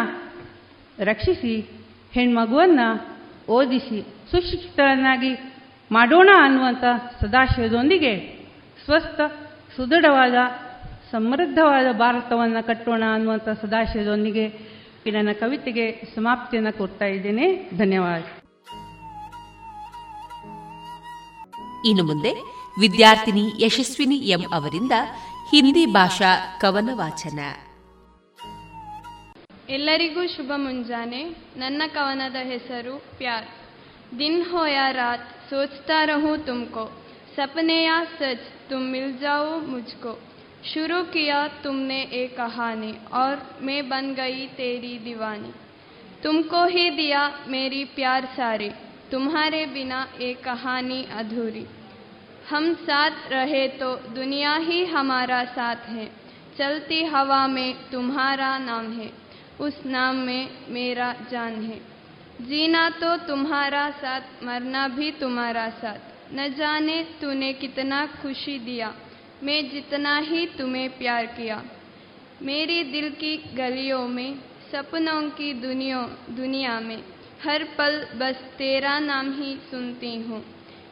[1.00, 1.54] ರಕ್ಷಿಸಿ
[2.14, 2.88] ಹೆಣ್ಮಗುವನ್ನು
[3.50, 4.00] ಓದಿಸಿ
[4.32, 5.32] ಸುಶಿಕ್ಷಿತರನ್ನಾಗಿ
[5.92, 6.84] ಮಾಡೋಣ ಅನ್ನುವಂಥ
[7.22, 8.14] ಸದಾಶಯದೊಂದಿಗೆ
[8.86, 9.20] ಸ್ವಸ್ಥ
[9.76, 10.38] ಸುದೃಢವಾದ
[11.12, 14.46] ಸಮೃದ್ಧವಾದ ಭಾರತವನ್ನು ಕಟ್ಟೋಣ ಅನ್ನುವಂಥ ಸದಾಶಯದೊಂದಿಗೆ
[15.07, 17.71] ಈ ನನ್ನ ಕವಿತೆಗೆ ಸಮಾಪ್ತಿಯನ್ನು ಕೊಡ್ತಾ ಇದ್ದೇನೆ.
[17.79, 18.23] ಧನ್ಯವಾದ.
[21.85, 22.35] ಇನ್ನು ಮುಂದೆ
[22.81, 24.93] ವಿದ್ಯಾರ್ಥಿನಿ ಯಶಸ್ವಿನಿ ಎಂ ಅವರಿಂದ
[25.51, 27.41] ಹಿಂದಿ ಭಾಷಾ ಕವನ ವಾಚನ.
[29.69, 31.25] ಎಲ್ಲರಿಗೂ ಶುಭ ಮುಂಜಾನೆ.
[31.57, 33.45] ನನ್ನ ಕವನದ ಹೆಸರು ಪ್ಯಾರ್.
[34.19, 37.05] ದಿನ್ ಹೋಯಾ ರಾತ್ ಸೋಚ್ತಾ ರಹೋ ತುಮ್ಕೋ.
[37.37, 40.19] ಸಪನೆಯ ಸಚ್ ತುಮ್ ಮಿಲ್ ಜಾವೋ ಮುಜ್ಕೋ.
[40.65, 45.53] शुरू किया तुमने एक कहानी, और मैं बन गई तेरी दीवानी।
[46.23, 48.71] तुमको ही दिया मेरी प्यार सारी,
[49.11, 51.67] तुम्हारे बिना एक कहानी अधूरी।
[52.51, 56.11] हम साथ रहे तो दुनिया ही हमारा साथ है,
[56.59, 59.11] चलती हवा में तुम्हारा नाम है,
[59.61, 61.81] उस नाम में मेरा जान है।
[62.41, 65.99] जीना तो तुम्हारा साथ, मरना भी तुम्हारा साथ,
[66.35, 68.95] न जाने तूने कितना खुशी दिया।
[69.44, 71.62] मैं जितना ही तुम्हें प्यार किया
[72.44, 74.38] मेरी दिल की गलियों में
[74.72, 76.02] सपनों की दुनिया
[76.36, 76.98] दुनिया में
[77.44, 80.44] हर पल बस तेरा नाम ही सुनती हूँ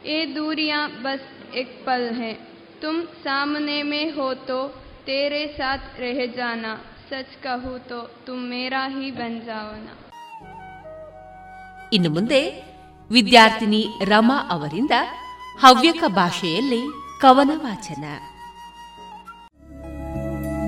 [0.06, 2.32] ये दूरियाँ बस एक पल है
[2.82, 4.62] तुम सामने में हो तो
[5.06, 6.74] तेरे साथ रह जाना
[7.10, 9.96] सच कहूँ तो तुम मेरा ही बन जाओ ना
[11.92, 12.40] ಇನ್ನು ಮುಂದೆ
[13.10, 13.80] ವಿದ್ಯಾರ್ಥಿನಿ
[14.10, 14.94] ರಮಾ ಅವರಿಂದ
[15.58, 16.82] ಹವ್ಯಕ ಭಾಷೆಯಲ್ಲಿ
[17.22, 18.04] ಕವನ ವಾಚನ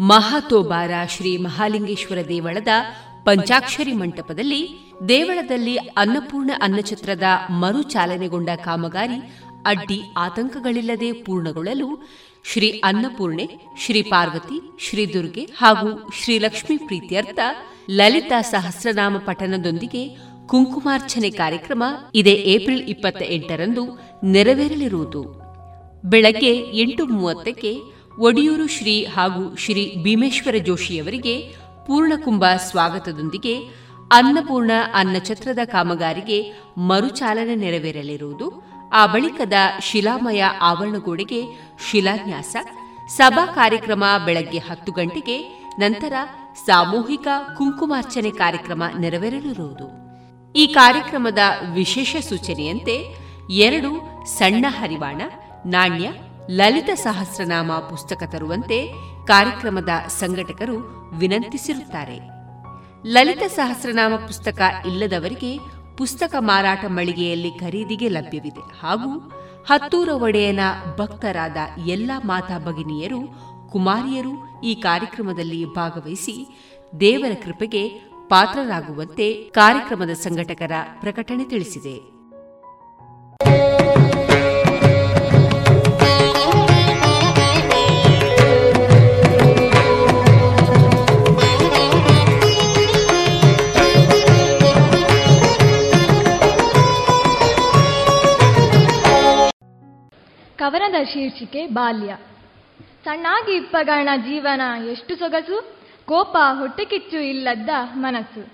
[0.00, 2.68] ಮಹಾತೋಬಾರ ಶ್ರೀ ಮಹಾಲಿಂಗೇಶ್ವರ ದೇವಳದ
[3.24, 4.68] ಪಂಚಾಕ್ಷರಿ ಮಂಟಪದಲ್ಲಿ
[5.08, 9.32] ದೇವಳದಲ್ಲಿ ಅನ್ನಪೂರ್ಣ ಅನ್ನಛತ್ರದ ಮರು ಚಾಲನೆಗೊಂಡ ಕಾಮಗಾರಿ
[9.66, 12.08] ಅಡ್ಡಿ ಆತಂಕಗಳಿಲ್ಲದೆ ಪೂರ್ಣಗೊಳ್ಳಲು
[12.52, 17.38] ಶ್ರೀ ಅನ್ನಪೂರ್ಣೆ, ಶ್ರೀ ಪಾರ್ವತಿ, ಶ್ರೀ ದುರ್ಗೆ ಹಾಗೂ ಶ್ರೀ ಪ್ರೀತಿಯರ್ಥ ಪ್ರೀತ್ಯರ್ಥ
[17.90, 20.16] ಲಲಿತಾ ಸಹಸ್ರನಾಮ ಪಠನದೊಂದಿಗೆ
[20.46, 21.82] ಕುಂಕುಮಾರ್ಚನೆ ಕಾರ್ಯಕ್ರಮ
[22.14, 25.22] ಇದೇ ಏಪ್ರಿಲ್ ಇಪ್ಪತ್ತ ಎಂಟರಂದು ನೆರವೇರಲಿರುವುದು.
[26.04, 31.34] ಬೆಳಗ್ಗೆ ಎಂಟು ಮೂವತ್ತಕ್ಕೆ ಒಡಿಯೂರು ಶ್ರೀ ಹಾಗೂ ಶ್ರೀ ಭೀಮೇಶ್ವರ ಜೋಶಿಯವರಿಗೆ
[31.86, 33.54] ಪೂರ್ಣಕುಂಭ ಸ್ವಾಗತದೊಂದಿಗೆ
[34.12, 36.38] ಅನ್ನಪೂರ್ಣ ಅನ್ನಛತ್ರದ ಕಾಮಗಾರಿಗೆ
[36.78, 38.46] ಮರುಚಾಲನೆ ನೆರವೇರಲಿರುವುದು.
[38.92, 41.40] ಆ ಬಳಿಕದ ಶಿಲಾಮಯ ಆವರಣಗೋಡೆಗೆ
[41.90, 42.56] ಶಿಲಾನ್ಯಾಸ,
[43.08, 45.38] ಸಭಾ ಕಾರ್ಯಕ್ರಮ ಬೆಳಗ್ಗೆ ಹತ್ತು ಗಂಟೆಗೆ
[45.78, 46.12] ನಂತರ
[46.66, 47.28] ಸಾಮೂಹಿಕ
[47.58, 49.88] ಕುಂಕುಮಾರ್ಚನೆ ಕಾರ್ಯಕ್ರಮ ನೆರವೇರಲಿರುವುದು.
[50.58, 51.38] ಈ ಕಾರ್ಯಕ್ರಮದ
[51.74, 52.96] ವಿಶೇಷ ಸೂಚನೆಯಂತೆ
[53.50, 53.90] ಎರಡು
[54.38, 55.20] ಸಣ್ಣ ಹರಿವಾಣ,
[55.66, 56.08] ನಾಣ್ಯ
[56.50, 58.92] ಲಲಿತ ಸಹಸ್ರನಾಮ ಪುಸ್ತಕ ತರುವಂತೆ
[59.26, 60.78] ಕಾರ್ಯಕ್ರಮದ ಸಂಘಟಕರು
[61.12, 62.20] ವಿನಂತಿಸಿರುತ್ತಾರೆ.
[63.06, 65.58] ಲಲಿತ ಸಹಸ್ರನಾಮ ಪುಸ್ತಕ ಇಲ್ಲದವರಿಗೆ
[65.96, 69.18] ಪುಸ್ತಕ ಮಾರಾಟ ಮಳಿಗೆಯಲ್ಲಿ ಖರೀದಿಗೆ ಲಭ್ಯವಿದೆ ಹಾಗೂ
[69.66, 70.60] ಹತ್ತೂರ ಒಡೆಯನ
[70.98, 71.56] ಭಕ್ತರಾದ
[71.86, 73.20] ಎಲ್ಲ ಮಾತಾ ಭಗಿನಿಯರು,
[73.72, 76.66] ಕುಮಾರಿಯರು ಈ ಕಾರ್ಯಕ್ರಮದಲ್ಲಿ ಭಾಗವಹಿಸಿ
[77.00, 77.88] ದೇವರ ಕೃಪೆಗೆ
[78.28, 82.15] ಪಾತ್ರರಾಗುವಂತೆ ಕಾರ್ಯಕ್ರಮದ ಸಂಘಟಕರ ಪ್ರಕಟಣೆ ತಿಳಿಸಿದೆ.
[100.66, 102.16] ಕವನದ ಶೀರ್ಷಿಕೆ ಬಾಲ್ಯ.
[103.04, 104.60] ಸಣ್ಣಾಗಿ ಇಪ್ಪಗಾಣ ಜೀವನ
[104.90, 105.76] ಎಷ್ಟು ಸೊಗಸು,
[106.06, 108.46] ಕೋಪ ಹೊಟ್ಟೆಕಿಚ್ಚು ಇಲ್ಲದ್ದ ಮನಸ್ಸು.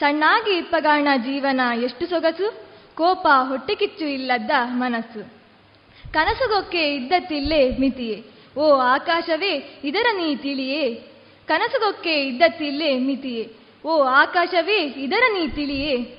[0.00, 2.64] ಸಣ್ಣಾಗಿ ಇಪ್ಪಗಾಣ ಜೀವನ ಎಷ್ಟು ಸೊಗಸು,
[2.94, 5.32] ಕೋಪ ಹೊಟ್ಟೆಕಿಚ್ಚು ಇಲ್ಲದ್ದ ಮನಸ್ಸು.
[6.12, 8.24] ಕನಸುಗೊಕ್ಕೆ ಇದ್ದತ್ತಿಲ್ಲೇ ಮಿತಿಯೇ,
[8.56, 10.94] ಓ ಆಕಾಶವೇ, ಇದರ ನೀ ತಿಳಿಯೇ.
[11.46, 13.52] ಕನಸುಗೊಕ್ಕೆ ಇದ್ದತ್ತಿಲ್ಲೇ ಮಿತಿಯೇ,
[13.84, 16.18] ಓ ಆಕಾಶವೇ, ಇದರ ನೀ ತಿಳಿಯೇ.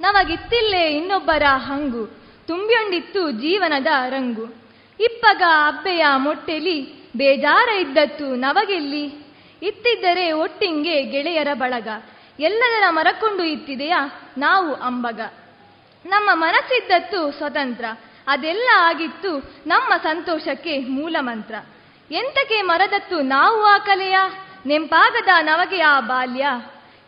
[0.00, 2.06] ನಮಗಿತ್ತಿಲ್ಲೇ ಇನ್ನೊಬ್ಬರ ಹಂಗು,
[2.46, 4.65] ತುಂಬಿಯೊಂಡಿತ್ತು ಜೀವನದ ರಂಗು.
[5.00, 9.04] ಇಪ್ಪಗ ಅಬ್ಬೆಯ ಮೊಟ್ಟೆಲಿ ಬೇಜಾರ ಇದ್ದತ್ತು ನವಗೆಲ್ಲಿ
[9.62, 11.88] ಇತ್ತಿದ್ದರೆ ಒಟ್ಟಿಂಗೆ ಗೆಳೆಯರ ಬಳಗ.
[12.40, 14.10] ಎಲ್ಲದರ ಮರಕೊಂಡು ಇತ್ತಿದೆಯಾ?
[14.38, 15.20] ನಾವು ಅಂಬಗ.
[16.06, 17.84] ನಮ್ಮ ಮನಸ್ಸಿದ್ದತ್ತು ಸ್ವತಂತ್ರ.
[18.26, 21.54] ಅದೆಲ್ಲ ಆಗಿತ್ತು ನಮ್ಮ ಸಂತೋಷಕ್ಕೆ ಮೂಲ ಮಂತ್ರ
[22.10, 24.16] ಎಂತಕ್ಕೆ ಮರದತ್ತು ನಾವು ಆ ಕಲೆಯ?
[24.66, 26.46] ನೆಂಪಾಗದ ನವಗೆ ಆ ಬಾಲ್ಯ.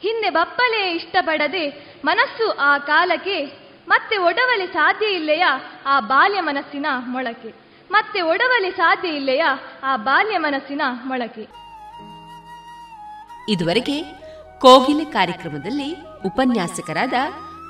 [0.01, 3.45] ಹಿಂದೆ ಬಪ್ಪಲೆ ಇಷ್ಟಪಡದೆ ಮನಸ್ಸು ಆ ಕಾಲಕ್ಕೆ
[3.89, 5.45] ಮತ್ತೆ ಒಡವಲೆ ಸಾಧ್ಯ ಇಲ್ಲೆಯ
[5.87, 9.45] ಆ ಬಾಲ್ಯ ಮನಸ್ಸಿನ ಮೊಳಕೆ ಮತ್ತೆ ಒಡವಲಿ ಸಾಧ್ಯ ಇಲ್ಲೆಯ?
[9.85, 11.49] ಆ ಬಾಲ್ಯ ಮನಸ್ಸಿನ ಮೊಳಕೆ.
[13.49, 14.03] ಇದುವರೆಗೆ
[14.59, 15.97] ಕೋಗಿಲೆ ಕಾರ್ಯಕ್ರಮದಲ್ಲಿ
[16.27, 17.13] ಉಪನ್ಯಾಸಕರಾದ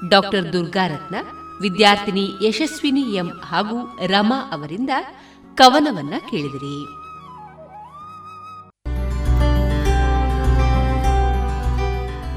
[0.08, 1.14] ಡಾಕ್ಟರ್ ದುರ್ಗಾರತ್ನ
[1.62, 4.90] ವಿದ್ಯಾರ್ಥಿನಿ ಯಶಸ್ವಿನಿ ಎಂ ಹಾಗೂ ರಮಾ ಅವರಿಂದ
[5.54, 6.78] ಕವನವನ್ನ ಕೇಳಿದಿರಿ.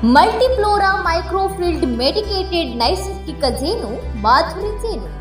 [0.06, 5.21] ಮಲ್ಟಿಫ್ಲೋರಾ ಮೈಕ್ರೋಫಿಲ್ಡ್ ಮೆಡಿಕೇಟೆಡ್ ನೈಸರ್ಗಿಕ ಜೇನು ಮಾಧುರಿ ಜೇನು.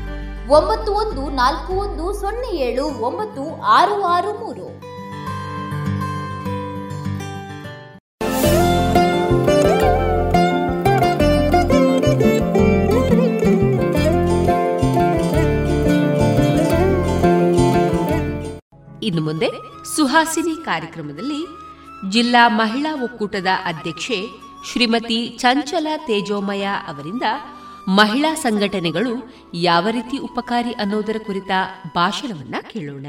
[0.53, 3.43] ಒಂಬತ್ತು ಒಂದು ನಾಲ್ಕು ಒಂದು ಸೊನ್ನೆ ಏಳು ಒಂಬತ್ತು
[3.77, 4.67] ಆರು ಆರು ಮೂರು.
[19.03, 19.49] ಇನ್ನು ಮುಂದೆ
[19.95, 21.41] ಸುಹಾಸಿನಿ ಕಾರ್ಯಕ್ರಮದಲ್ಲಿ
[22.09, 24.19] ಜಿಲ್ಲಾ ಮಹಿಳಾ ಒಕ್ಕೂಟದ ಅಧ್ಯಕ್ಷೆ
[24.71, 27.25] ಶ್ರೀಮತಿ ಚಂಚಲ ತೇಜೋಮಯ ಅವರಿಂದ
[27.87, 31.49] ಮಹಿಳಾ ಸಂಘಟನೆಗಳು ಯಾವ ರೀತಿ ಉಪಕಾರಿ ಅನ್ನೋದರ ಕುರಿತ
[31.95, 33.05] ಭಾಷಣವನ್ನ ಕೇಳೋಣ.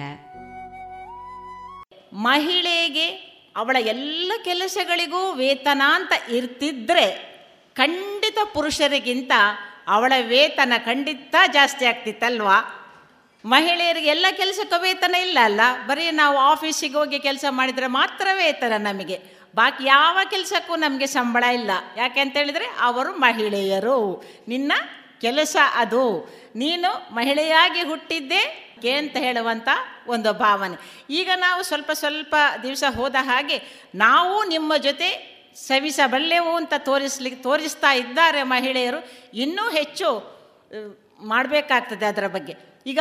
[2.13, 3.09] ಮಹಿಳೆಗೆ
[3.57, 7.33] ಅವಳ ಎಲ್ಲ ಕೆಲಸಗಳಿಗೂ ವೇತನ ಅಂತ ಇರ್ತಿದ್ರೆ
[7.75, 9.33] ಖಂಡಿತ ಪುರುಷರಿಗಿಂತ
[9.89, 12.79] ಅವಳ ವೇತನ ಖಂಡಿತ ಜಾಸ್ತಿ ಆಗ್ತಿತ್ತಲ್ವಾ?
[13.45, 15.61] ಮಹಿಳೆಯರಿಗೆ ಎಲ್ಲ ಕೆಲಸಕ್ಕೂ ವೇತನ ಇಲ್ಲ ಅಲ್ಲ?
[15.87, 19.42] ಬರೀ ನಾವು ಆಫೀಸಿಗೆ ಹೋಗಿ ಕೆಲಸ ಮಾಡಿದರೆ ಮಾತ್ರ ವೇತನ ನಮಗೆ.
[19.55, 21.71] ಬಾಕಿ ಯಾವ ಕೆಲಸಕ್ಕೂ ನಮಗೆ ಸಂಬಳ ಇಲ್ಲ.
[21.97, 24.25] ಯಾಕೆ ಅಂತ ಹೇಳಿದರೆ ಅವರು ಮಹಿಳೆಯರು.
[24.49, 24.73] ನಿನ್ನ
[25.21, 26.35] ಕೆಲಸ ಅದು.
[26.57, 29.69] ನೀನು ಮಹಿಳೆಯಾಗಿ ಹುಟ್ಟಿದ್ದೆ ಅಂತ ಹೇಳುವಂಥ
[30.07, 31.05] ಒಂದು ಭಾವನೆ.
[31.11, 33.63] ಈಗ ನಾವು ಸ್ವಲ್ಪ ಸ್ವಲ್ಪ ದಿವಸ ಹೋದ ಹಾಗೆ
[33.95, 39.09] ನಾವು ನಿಮ್ಮ ಜೊತೆ ಸವಿಸಬಲ್ಲೆವು ಅಂತ ತೋರಿಸ್ಲಿಕ್ಕೆ ತೋರಿಸ್ತಾ ಇದ್ದಾರೆ ಮಹಿಳೆಯರು.
[39.35, 40.41] ಇನ್ನೂ ಹೆಚ್ಚು
[41.23, 42.55] ಮಾಡಬೇಕಾಗ್ತದೆ ಅದರ ಬಗ್ಗೆ.
[42.87, 42.99] ಈಗ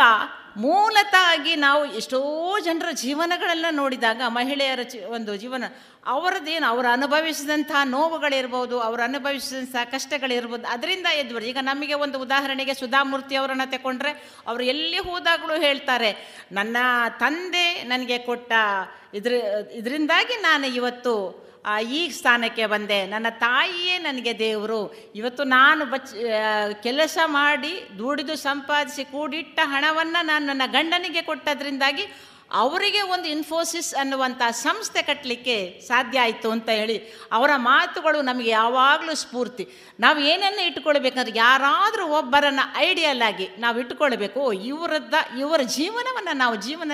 [0.57, 2.19] ಮೂಲತಃ ನಾವು ಎಷ್ಟೋ
[2.59, 5.63] ಜನರ ಜೀವನಗಳೆಲ್ಲ ನೋಡಿದಾಗ ಮಹಿಳೆಯರ ಒಂದು ಜೀವನ
[6.07, 13.71] ಅವರದ್ದೇನು ಅವರು ಅನುಭವಿಸಿದಂಥ ನೋವುಗಳಿರ್ಬೋದು, ಅವರು ಅನುಭವಿಸಿದಂಥ ಕಷ್ಟಗಳಿರ್ಬೋದು, ಅದರಿಂದ ಎದ್ದು ಈಗ ನಮಗೆ ಒಂದು ಉದಾಹರಣೆಗೆ ಸುಧಾಮೂರ್ತಿ ಅವರನ್ನು
[13.71, 14.11] ತಗೊಂಡ್ರೆ
[14.47, 16.11] ಅವರು ಎಲ್ಲಿ ಹೋದಾಗಲೂ ಹೇಳ್ತಾರೆ,
[16.51, 16.77] ನನ್ನ
[17.19, 18.51] ತಂದೆ ನನಗೆ ಕೊಟ್ಟ
[19.13, 19.33] ಇದ್ರ,
[19.73, 21.47] ಇದರಿಂದಾಗಿ ನಾನು ಇವತ್ತು
[21.81, 23.05] ಈ ಸ್ಥಾನಕ್ಕೆ ಬಂದೆ.
[23.05, 24.95] ನನ್ನ ತಾಯಿಯೇ ನನಗೆ ದೇವರು.
[25.15, 26.11] ಇವತ್ತು ನಾನು ಬಚ್
[26.83, 32.05] ಕೆಲಸ ಮಾಡಿ ದುಡಿದು ಸಂಪಾದಿಸಿ ಕೂಡಿಟ್ಟ ಹಣವನ್ನು ನಾನು ನನ್ನ ಗಂಡನಿಗೆ ಕೊಟ್ಟದ್ರಿಂದಾಗಿ
[32.53, 36.97] ಅವರಿಗೆ ಒಂದು ಇನ್ಫೋಸಿಸ್ ಅನ್ನುವಂಥ ಸಂಸ್ಥೆ ಕಟ್ಟಲಿಕ್ಕೆ ಸಾಧ್ಯ ಆಯಿತು ಅಂತ ಹೇಳಿ
[37.31, 39.67] ಅವರ ಮಾತುಗಳು ನಮಗೆ ಯಾವಾಗಲೂ ಸ್ಫೂರ್ತಿ.
[39.99, 44.53] ನಾವು ಏನನ್ನು ಇಟ್ಕೊಳ್ಬೇಕಂದ್ರೆ ಯಾರಾದರೂ ಒಬ್ಬರನ್ನು ಐಡಿಯಲ್ ಆಗಿ ನಾವು ಇಟ್ಕೊಳ್ಬೇಕು.
[44.53, 46.91] ಇವರದ್ದ, ಇವರ ಜೀವನವನ್ನು ನಾವು ಜೀವನ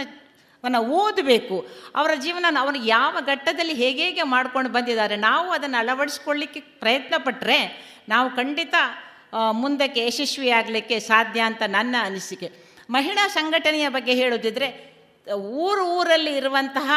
[0.68, 1.58] ವನ್ನು ಓದಬೇಕು.
[1.96, 7.60] ಅವರ ಜೀವನ ಅವನು ಯಾವ ಘಟ್ಟದಲ್ಲಿ ಹೇಗೆ ಹೇಗೆ ಮಾಡ್ಕೊಂಡು ಬಂದಿದ್ದಾರೆ, ನಾವು ಅದನ್ನು ಅಳವಡಿಸ್ಕೊಳ್ಳಿಕ್ಕೆ ಪ್ರಯತ್ನ ಪಟ್ಟರೆ
[8.10, 8.76] ನಾವು ಖಂಡಿತ
[9.52, 12.50] ಮುಂದಕ್ಕೆ ಯಶಸ್ವಿಯಾಗಲಿಕ್ಕೆ ಸಾಧ್ಯ ಅಂತ ನನ್ನ ಅನಿಸಿಕೆ.
[12.90, 14.68] ಮಹಿಳಾ ಸಂಘಟನೆಯ ಬಗ್ಗೆ ಹೇಳೋದಿದ್ರೆ,
[15.62, 16.90] ಊರು ಊರಲ್ಲಿ ಇರುವಂತಹ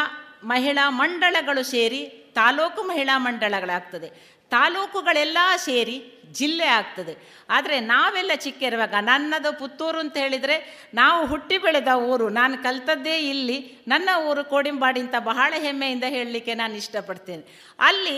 [0.44, 2.02] ಮಹಿಳಾ ಮಂಡಳಗಳು ಸೇರಿ
[2.34, 4.08] ತಾಲೂಕು ಮಹಿಳಾ ಮಂಡಳಗಳಾಗ್ತದೆ.
[4.50, 5.96] ತಾಲೂಕುಗಳೆಲ್ಲ ಸೇರಿ
[6.38, 7.14] ಜಿಲ್ಲೆ ಆಗ್ತದೆ.
[7.56, 10.56] ಆದರೆ ನಾವೆಲ್ಲ ಚಿಕ್ಕಿರುವಾಗ ನನ್ನದು ಪುತ್ತೂರು ಅಂತ ಹೇಳಿದರೆ
[11.00, 13.58] ನಾವು ಹುಟ್ಟಿ ಬೆಳೆದ ಊರು, ನಾನು ಕಲ್ತದ್ದೇ ಇಲ್ಲಿ,
[13.92, 17.44] ನನ್ನ ಊರು ಕೋಡಿಂಬಾಡಿ ಅಂತ ಬಹಳ ಹೆಮ್ಮೆಯಿಂದ ಹೇಳಲಿಕ್ಕೆ ನಾನು ಇಷ್ಟಪಡ್ತೇನೆ.
[17.88, 18.16] ಅಲ್ಲಿ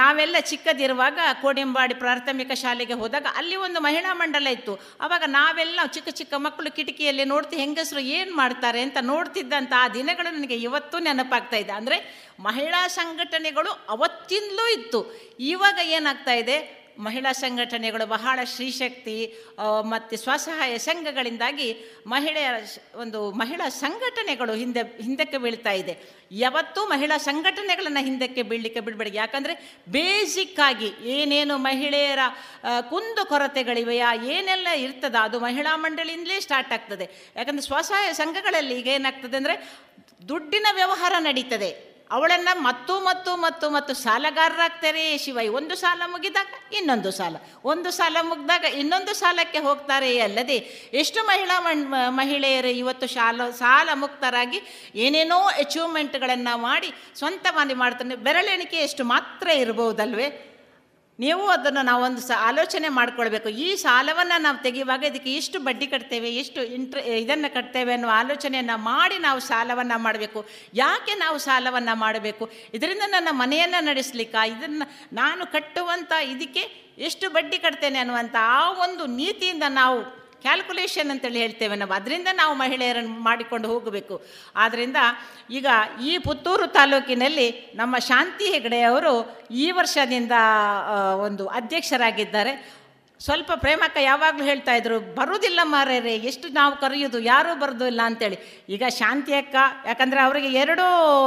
[0.00, 4.74] ನಾವೆಲ್ಲ ಚಿಕ್ಕದಿರುವಾಗ ಕೋಡಿಂಬಾಡಿ ಪ್ರಾಥಮಿಕ ಶಾಲೆಗೆ ಹೋದಾಗ ಅಲ್ಲಿ ಒಂದು ಮಹಿಳಾ ಮಂಡಲ ಇತ್ತು.
[5.04, 10.58] ಆವಾಗ ನಾವೆಲ್ಲ ಚಿಕ್ಕ ಚಿಕ್ಕ ಮಕ್ಕಳು ಕಿಟಕಿಯಲ್ಲಿ ನೋಡ್ತಿ ಹೆಂಗಸರು ಏನು ಮಾಡ್ತಾರೆ ಅಂತ ನೋಡ್ತಿದ್ದಂಥ ಆ ದಿನಗಳು ನನಗೆ
[10.68, 11.74] ಇವತ್ತು ನೆನಪಾಗ್ತಾ ಇದೆ.
[11.80, 11.98] ಅಂದರೆ
[12.46, 15.00] ಮಹಿಳಾ ಸಂಘಟನೆಗಳು ಅವತ್ತಿಂದಲೂ ಇತ್ತು.
[15.52, 16.56] ಇವಾಗ ಏನಾಗ್ತಾ ಇದೆ?
[17.06, 19.16] ಮಹಿಳಾ ಸಂಘಟನೆಗಳು ಬಹಳ ಶ್ರೀಶಕ್ತಿ
[19.92, 21.68] ಮತ್ತು ಸ್ವಸಹಾಯ ಸಂಘಗಳಿಂದಾಗಿ
[22.14, 22.56] ಮಹಿಳೆಯರ
[23.02, 25.94] ಒಂದು ಮಹಿಳಾ ಸಂಘಟನೆಗಳು ಹಿಂದೆ, ಹಿಂದಕ್ಕೆ ಬೀಳ್ತಾ ಇದೆ.
[26.44, 29.12] ಯಾವತ್ತೂ ಮಹಿಳಾ ಸಂಘಟನೆಗಳನ್ನು ಹಿಂದಕ್ಕೆ ಬೀಳಲಿಕ್ಕೆ ಬಿಡಬೇಡಿ.
[29.16, 29.56] ಯಾಕಂದರೆ
[29.96, 32.22] ಬೇಸಿಕ್ಕಾಗಿ ಏನೇನು ಮಹಿಳೆಯರ
[32.90, 37.08] ಕುಂದು ಕೊರತೆಗಳಿವೆಯಾ, ಏನೆಲ್ಲ ಇರ್ತದ, ಅದು ಮಹಿಳಾ ಮಂಡಳಿಯಿಂದಲೇ ಸ್ಟಾರ್ಟ್ ಆಗ್ತದೆ.
[37.36, 39.56] ಯಾಕಂದರೆ ಸ್ವಸಹಾಯ ಸಂಘಗಳಲ್ಲಿ ಈಗ ಏನಾಗ್ತದೆ ಅಂದರೆ
[40.28, 41.70] ದುಡ್ಡಿನ ವ್ಯವಹಾರ ನಡೀತದೆ.
[42.10, 45.38] ಅವಳನ್ನು ಮತ್ತು ಮತ್ತು ಮತ್ತು ಮತ್ತು ಸಾಲಗಾರರಾಗ್ತಾರೆ ಶಿವ.
[45.58, 46.46] ಒಂದು ಸಾಲ ಮುಗಿದಾಗ
[46.78, 47.36] ಇನ್ನೊಂದು ಸಾಲ.
[47.64, 50.58] ಒಂದು ಸಾಲ ಮುಗಿದಾಗ ಇನ್ನೊಂದು ಸಾಲಕ್ಕೆ ಹೋಗ್ತಾರೆ ಅಲ್ಲದೆ
[51.02, 51.56] ಎಷ್ಟು ಮಹಿಳಾ
[52.20, 54.60] ಮಹಿಳೆಯರು ಇವತ್ತು ಶಾಲ, ಸಾಲ ಮುಕ್ತರಾಗಿ
[54.94, 60.55] ಏನೇನೋ ಅಚೀವ್ಮೆಂಟ್ಗಳನ್ನು ಮಾಡಿ ಸ್ವಂತ ಮನೆ ಮಾಡ್ತಾನೆ ಬೆರಳೆಣಿಕೆ ಎಷ್ಟು ಮಾತ್ರ ಇರ್ಬೋದಲ್ವೇ?
[61.18, 63.48] ನೀವು ಅದನ್ನು ನಾವೊಂದು ಸ ಆಲೋಚನೆ ಮಾಡ್ಕೊಳ್ಬೇಕು.
[63.48, 69.18] ಈ ಸಾಲವನ್ನು ನಾವು ತೆಗೆಯುವಾಗ ಇದಕ್ಕೆ ಎಷ್ಟು ಬಡ್ಡಿ ಕಟ್ತೇವೆ, ಎಷ್ಟು ಇಂಟ್ರ, ಇದನ್ನು ಕಟ್ತೇವೆ ಅನ್ನೋ ಆಲೋಚನೆಯನ್ನು ಮಾಡಿ
[69.18, 70.46] ನಾವು ಸಾಲವನ್ನು ಮಾಡಬೇಕು.
[70.74, 72.50] ಯಾಕೆ ನಾವು ಸಾಲವನ್ನು ಮಾಡಬೇಕು?
[72.74, 74.50] ಇದರಿಂದ ನನ್ನ ಮನೆಯನ್ನು ನಡೆಸಲಿಕ್ಕೆ?
[74.50, 76.64] ಇದನ್ನು ನಾನು ಕಟ್ಟುವಂಥ ಇದಕ್ಕೆ
[76.98, 81.92] ಎಷ್ಟು ಬಡ್ಡಿ ಕಟ್ತೇನೆ ಅನ್ನುವಂಥ ಆ ಒಂದು ನೀತಿಯಿಂದ ನಾವು ಕ್ಯಾಲ್ಕುಲೇಷನ್ ಅಂತೇಳಿ ಹೇಳ್ತೇವೆ ನಾವು.
[81.92, 84.26] ಅದರಿಂದ ನಾವು ಮಹಿಳೆಯರನ್ನು ಮಾಡಿಕೊಂಡು ಹೋಗಬೇಕು.
[84.56, 84.96] ಆದ್ದರಿಂದ
[85.50, 85.66] ಈಗ
[86.04, 89.14] ಈ ಪುತ್ತೂರು ತಾಲೂಕಿನಲ್ಲಿ ನಮ್ಮ ಶಾಂತಿ ಹೆಗಡೆಯವರು
[89.50, 90.32] ಈ ವರ್ಷದಿಂದ
[91.20, 92.76] ಒಂದು ಅಧ್ಯಕ್ಷರಾಗಿದ್ದಾರೆ.
[93.20, 98.66] ಸ್ವಲ್ಪ ಪ್ರೇಮಕ್ಕ ಯಾವಾಗಲೂ ಹೇಳ್ತಾ ಇದ್ರು ಬರುವುದಿಲ್ಲ ಮಾರ್ಯಾರೆ ಎಷ್ಟು ನಾವು ಕರೆಯೋದು, ಯಾರೂ ಬರೋದಿಲ್ಲ ಅಂತೇಳಿ.
[98.68, 99.56] ಈಗ ಶಾಂತಿ ಅಕ್ಕ,
[99.86, 100.84] ಯಾಕಂದರೆ ಅವರಿಗೆ ಎರಡೂ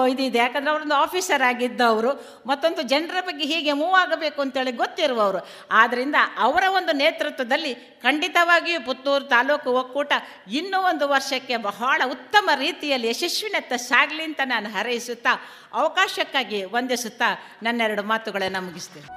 [0.08, 0.38] ಇದಿದೆ.
[0.38, 5.48] ಯಾಕಂದರೆ ಅವರೊಂದು ಆಫೀಸರ್ ಆಗಿದ್ದವರು, ಮತ್ತೊಂದು ಜನರ ಬಗ್ಗೆ ಹೀಗೆ ಮೂವ್ ಆಗಬೇಕು ಅಂತೇಳಿ ಗೊತ್ತಿರುವವರು.
[5.72, 10.12] ಆದ್ದರಿಂದ ಅವರ ಒಂದು ನೇತೃತ್ವದಲ್ಲಿ ಖಂಡಿತವಾಗಿಯೂ ಪುತ್ತೂರು ತಾಲೂಕು ಒಕ್ಕೂಟ
[10.52, 15.30] ಇನ್ನೂ ಒಂದು ವರ್ಷಕ್ಕೆ ಬಹಳ ಉತ್ತಮ ರೀತಿಯಲ್ಲಿ ಯಶಸ್ವಿನತ್ತ ಸಾಗಲಿ ಅಂತ ನಾನು ಹರೈಸುತ್ತಾ,
[15.74, 17.26] ಅವಕಾಶಕ್ಕಾಗಿ ವಂದಿಸುತ್ತಾ
[17.64, 19.10] ನನ್ನೆರಡು ಮಾತುಗಳನ್ನು ಮುಗಿಸ್ತೇನೆ.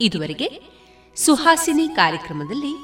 [0.00, 0.73] ಇದುವರೆಗೆ
[1.16, 2.76] ಸುಹಾಸಿನಿ ಕಾರ್ಯಕ್ರಮದಲ್ಲಿ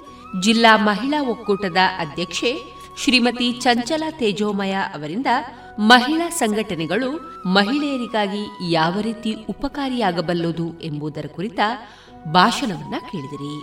[0.43, 2.62] ಜಿಲ್ಲಾ ಮಹಿಳಾ ಒಕ್ಕೂಟದ ಅಧ್ಯಕ್ಷೆ
[2.98, 5.27] ಶ್ರೀಮತಿ ಚಂಚಲ ತೇಜೋಮಯ ಅವರಿಂದ
[5.78, 11.61] ಮಹಿಳಾ ಸಂಘಟನೆಗಳು ಮಹಿಳೆಯರಿಗಾಗಿ ಯಾವ ರೀತಿ ಉಪಕಾರಿಯಾಗಬಲ್ಲದು ಎಂಬುದರ ಕುರಿತ
[12.32, 13.55] ಭಾಷಣವನ್ನ ಕೇಳಿದಿರಿ.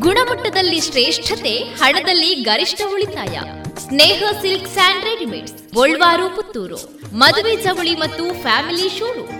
[0.00, 3.38] ಗುಣಮಟ್ಟದಲ್ಲಿ ಶ್ರೇಷ್ಠತೆ, ಹಣದಲ್ಲಿ ಗರಿಷ್ಠ ಉಳಿತಾಯ.
[3.78, 5.54] Sneha silk and readymades
[6.36, 6.78] Puttur.
[7.14, 9.39] ಮದುವೆ ಚವಳಿ ಮತ್ತು ಫ್ಯಾಮಿಲಿ ಶೋರೂಮ್.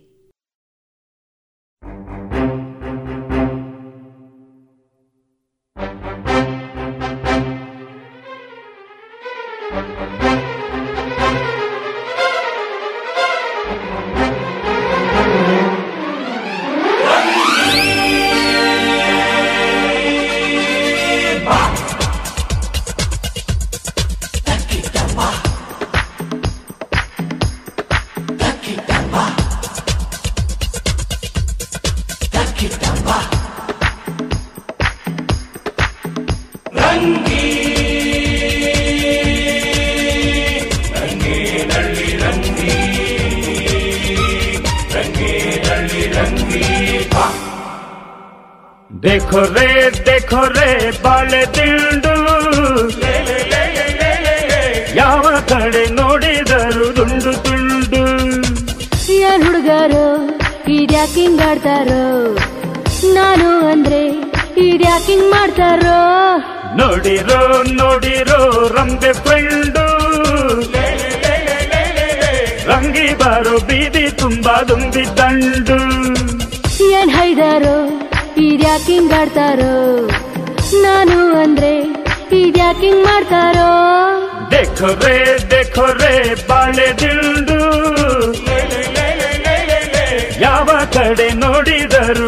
[51.41, 52.13] ಬಾಳೆ ದಿಂಡು
[54.99, 58.01] ಯಾವ ಕಡೆ ನೋಡಿದರು ದುಂಡು ತುಂಡು.
[59.27, 60.05] ಏನ್ ಹುಡುಗರು
[60.77, 62.03] ಇದ್ಯಾಕಿಂಗ್ ಆಡ್ತಾರೋ?
[63.17, 64.01] ನಾನು ಅಂದ್ರೆ
[64.67, 65.97] ಇದ್ಯಾಕಿಂಗ್ ಮಾಡ್ತಾರೋ?
[66.79, 67.39] ನೋಡಿರೋ
[67.79, 68.39] ನೋಡಿರೋ
[68.75, 69.85] ರಂಬೆ ಪೆಂಡು
[72.71, 75.79] ರಂಗಿ ಬಾರೋ ಬೀದಿ ತುಂಬಾ ದುಂಬಿ ದಂಡು
[76.97, 77.77] ಏನ್ ಹೈದಾರೋ
[78.47, 79.73] ಇದ್ಯಾಕಿಂಗ್ ಆಡ್ತಾರೋ?
[80.83, 81.17] ನಾನು
[82.60, 83.68] ಅಂದ್ರೆ ಇದ್ಯಾಕಿಂಗ್ ಮಾಡ್ತಾರೋ
[84.52, 85.14] देखो रे
[85.52, 86.10] देखो रे
[86.48, 87.56] ಬಾಳೆ ದಿಂಡು
[90.44, 92.26] ಯಾವ ಕಡೆ ನೋಡಿದರು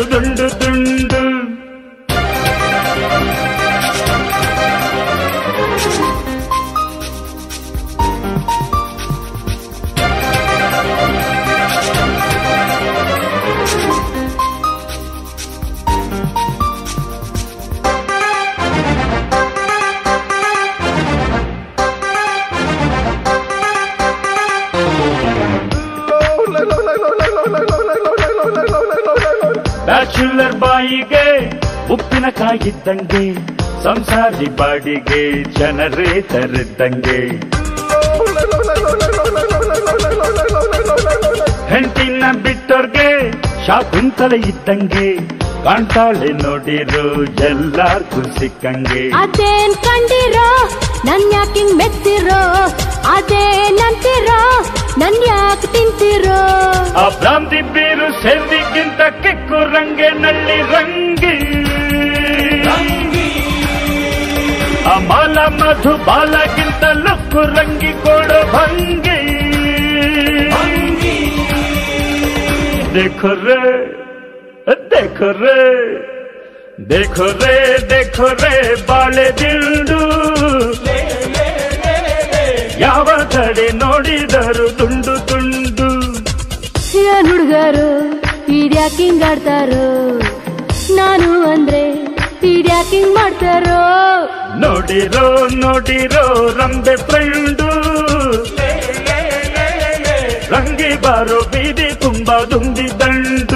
[32.93, 37.19] ಉಪ್ಪಿನಕಾಯಿದ್ದಂಗೆ ಸಂಸಾರಿ ಬಾಡಿಗೆ ಜನರೇ ಜನರೇತರಿದ್ದಂಗೆ
[41.71, 43.31] ಹೆಂಡತಿನ ಬಿಟ್ಟೋರ್ಗೆ
[43.67, 45.17] ಶಾಕುಂತಲೆ ಇದ್ದಂಗೆ.
[45.63, 49.09] ಕಾಣ್ತಾಳೆ ನೋಡಿರೋ ಎಲ್ಲಾರ್ಗೂ ಸಿಕ್ಕಂಗೆ.
[49.09, 50.49] ಅದೇನ್ ಕಂಡಿರೋ?
[51.05, 52.41] ನನ್ ಯಾಕಿಂಗ್ ಮೆತ್ತಿರೋ?
[53.15, 54.41] ಅದೇನಂತಿರೋ
[54.97, 56.41] ನನ್ ಯಾಕೆ ತಿಂತಿರೋ?
[56.95, 61.62] ಆ ಭ್ರಾಂತಿ ಬೀರು ಸೇರ್ದಿಗಿಂತ ಕಿಕ್ಕು ರಂಗೆ ನಳ್ಳಿ ರಂಗಿ.
[64.90, 69.16] ಆ ಮಾಲ ಮಧು ಬಾಲಗಿಂತ ಲುಕ್ಕು ರಂಗಿ ಕೊಡೋ ಭಂಗಿ
[72.92, 73.56] देखो रे
[74.92, 75.56] देखो रे
[76.90, 77.52] देखो रे
[77.92, 78.54] देखो रे
[78.88, 79.98] ಬಾಳೆ ದಿಂಡು
[82.84, 85.88] ಯಾವ ಕಡೆ ನೋಡಿದರು ತುಂಡು ತುಂಡು
[87.04, 87.88] ಏನ್ ಹುಡುಗರು
[88.60, 89.86] ಇದ್ಯಾಕಿಂಗ್ ಆಡ್ತಾರೋ
[90.98, 91.84] ನಾನು ಅಂದ್ರೆ
[92.52, 93.80] ಇದ್ಯಾಕಿಂಗ್ ಮಾಡ್ತಾರೋ
[94.55, 97.67] ನೋಡಿರೋ ನೋಡಿರೋ ರಂಬೆ ಫ್ರೆಂಡು.
[100.51, 103.52] ರಂಗಿ ಬಾರೋ ಬೀದಿ ತುಂಬಾ ದುಂದಿ ದಂಡು.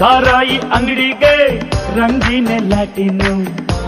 [0.00, 1.34] ಸಾರಾಯಿ ಅಂಗಡಿಗೆ.
[1.98, 3.32] ರಂಗಿನ ಲ್ಯಾಟಿನು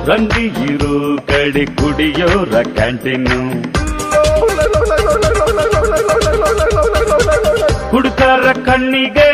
[0.06, 3.38] ರಂಗಿ ಇರೋ ಕಡೆ ಕುಡಿಯೋರ ಕ್ಯಾಂಟೀನು.
[7.90, 9.30] ಹುಡುಕರ ಕಣ್ಣಿಗೆ.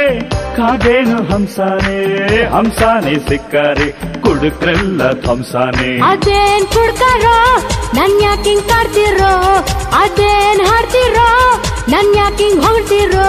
[0.59, 1.97] ಕಾದೇನು ಹಂಸಾನೆ
[2.55, 3.87] ಹಂಸಾನೆ ಸಿಕ್ಕಾರೆ
[4.25, 5.91] ಕುಡುಕ್ರೆಲ್ಲ ಧ್ವಂಸಾನೆ.
[6.11, 7.37] ಅದೇನ್ ಕುಡ್ಕಾರೋ
[7.99, 9.33] ನನ್ ಯಾಕಿಂಗ್ ಕಾಡ್ತಿರೋ?
[10.03, 11.29] ಅದೇನ್ ಹಾಡ್ತಿರೋ
[11.93, 13.29] ನನ್ ಯಾಕಿಂಗ್ ಹೊಡ್ತಿರೋ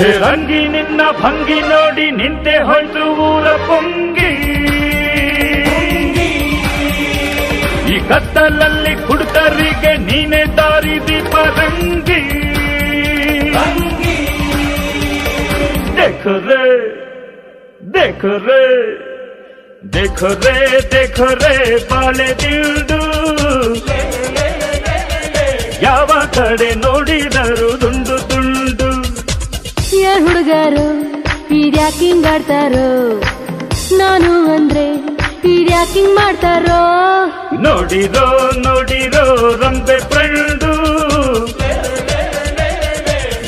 [0.00, 4.32] ಹೇ ರಂಗಿ ನಿನ್ನ ಭಂಗಿ ನೋಡಿ ನಿಂತೆ ಹೊಳ್ತು ಊರ ಪೊಂಗಿ.
[7.94, 12.20] ಈ ಕತ್ತಲಲ್ಲಿ ಕುಡ್ಕರಿಗೆ ನೀನೆ ದಾರಿ ದೀಪ ರಂಗಿ.
[16.01, 16.63] देखो रे
[17.95, 18.61] देखो रे
[19.95, 20.55] देखो रे
[20.93, 21.55] देखो रे
[21.91, 22.99] ಬಾಳೆ ದಿಂಡು
[25.85, 28.89] ಯಾವ ಕಡೆ ನೋಡಿದರು ದುಂಡು ದುಂಡು
[30.01, 30.87] ಏನ್ ಹುಡುಗರು
[31.59, 32.87] ಇದ್ಯಾಕಿಂಗ್ ಆಡ್ತಾರೋ
[34.01, 34.85] ನಾನು ಅಂದ್ರೆ
[35.53, 36.81] ಇದ್ಯಾಕಿಂಗ್ ಮಾಡ್ತಾರೋ
[37.65, 38.27] ನೋಡಿರೋ
[38.67, 39.25] ನೋಡಿರೋ
[39.63, 40.71] ರಂಬೆ ಫ್ರೆಂಡು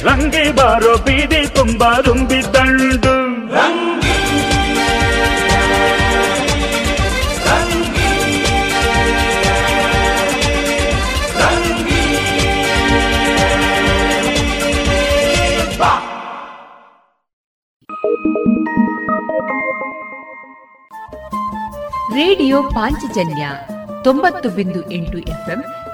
[0.05, 3.15] ರಂಗಿ ಬಾರೋ ಬೀದಿ ತುಂಬಾ ದುಂಬಿ ದಂಡು
[22.15, 23.45] ರೇಡಿಯೋ ಪಾಂಚಜನ್ಯ
[24.05, 25.61] ತೊಂಬತ್ತು ಬಿಂದು ಎಂಟು ಎಫ್ಎಂ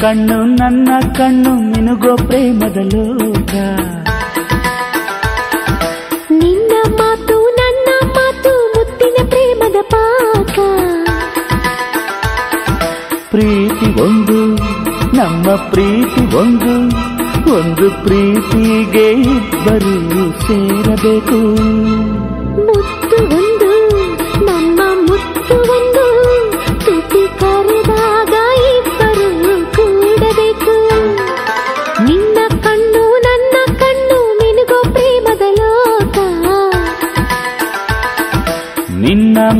[0.00, 3.54] ಕಣ್ಣು ನನ್ನ ಕಣ್ಣು ಮಿನುಗೋ ಪ್ರೇಮದ ಲೋಕ.
[6.30, 10.58] ನಿನ್ನ ಮಾತು ನನ್ನ ಮಾತು ಮುತ್ತಿನ ಪ್ರೇಮದ ಪಾಕ.
[13.30, 14.56] ಪ್ರೀತಿ ಒಂದು
[15.16, 17.06] ನಮ್ಮ ಪ್ರೀತಿ ಒಂದು.
[17.54, 21.56] ಒಂದು ಪ್ರೀತಿಗೆ ಇಬ್ಬರು ಸೇರಬೇಕು.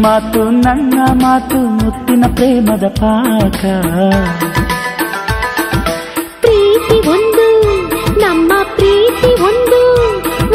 [0.06, 3.60] ಮಾತು ನನ್ನ ಮಾತು ಮುತ್ತಿನ ಪ್ರೇಮದ ಪಾಕ.
[6.40, 7.72] ಪ್ರೀತಿ ಒಂದು
[8.20, 9.96] ನಮ್ಮ ಪ್ರೀತಿ ಒಂದು.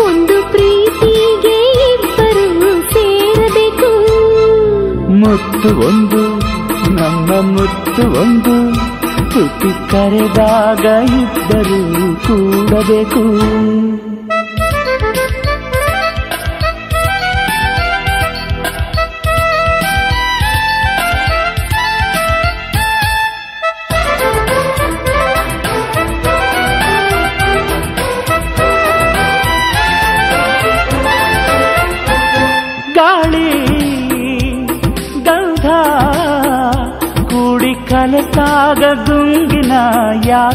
[0.06, 3.90] ಒಂದು ಪ್ರೀತಿಗೆ ಇಬ್ಬರು ಸೇರಬೇಕು.
[5.11, 6.40] ಮುತ್ತು ಒಂದು
[6.91, 8.76] ನಮ್ಮ ಮುತ್ತು ಒಂದು.
[9.32, 10.86] ತುಟಿ ಕರೆದಾಗ
[11.22, 13.41] ಇಬ್ಬರು ಕೂಡಬೇಕು.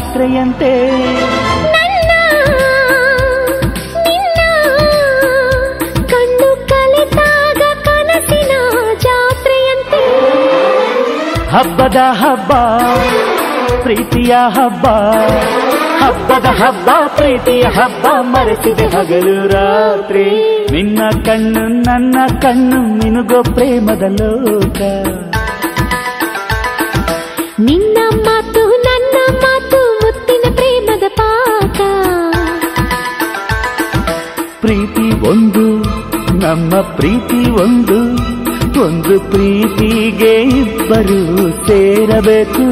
[0.07, 0.97] ಜಾತ್ರೆಯಂತೆ.
[11.49, 12.53] ಹಬ್ಬದ ಹಬ್ಬ
[13.81, 14.87] ಪ್ರೀತಿಯ ಹಬ್ಬ
[16.03, 20.25] ಹಬ್ಬದ ಹಬ್ಬ ಪ್ರೀತಿಯ ಹಬ್ಬ ಮರೆಸಿದೆ ಹಗಲು ರಾತ್ರಿ.
[20.71, 24.81] ನಿನ್ನ ಕಣ್ಣು ನನ್ನ ಕಣ್ಣು ನಿನಗೋ ಪ್ರೇಮದ ಲೋಕ.
[36.57, 37.97] ನಮ್ಮ ಪ್ರೀತಿ ಒಂದು
[38.85, 41.19] ಒಂದು ಪ್ರೀತಿಗೆ ಇಬ್ಬರು
[41.67, 42.65] ಸೇರಬೇಕು.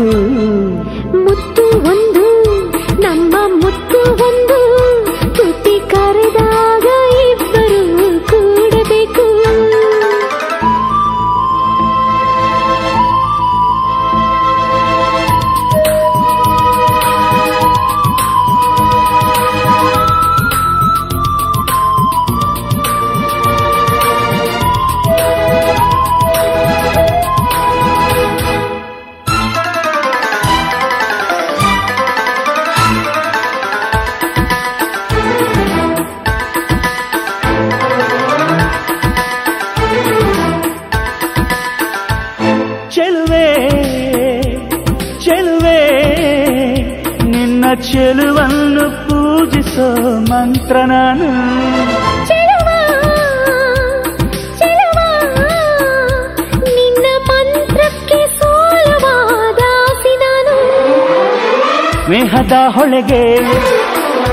[62.36, 63.40] ಸ್ನೇಹದ ಹೊಳೆಗೆ,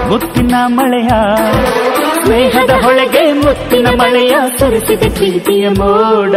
[0.08, 1.08] ಮುತ್ತಿನ ಮಳೆಯ
[2.24, 6.34] ಸ್ನೇಹದ ಹೊಳೆಗೆ ಮುತ್ತಿನ ಮಳೆಯ ಸುರಿಸಿದ ಪ್ರೀತಿಯ ಮೋಡ.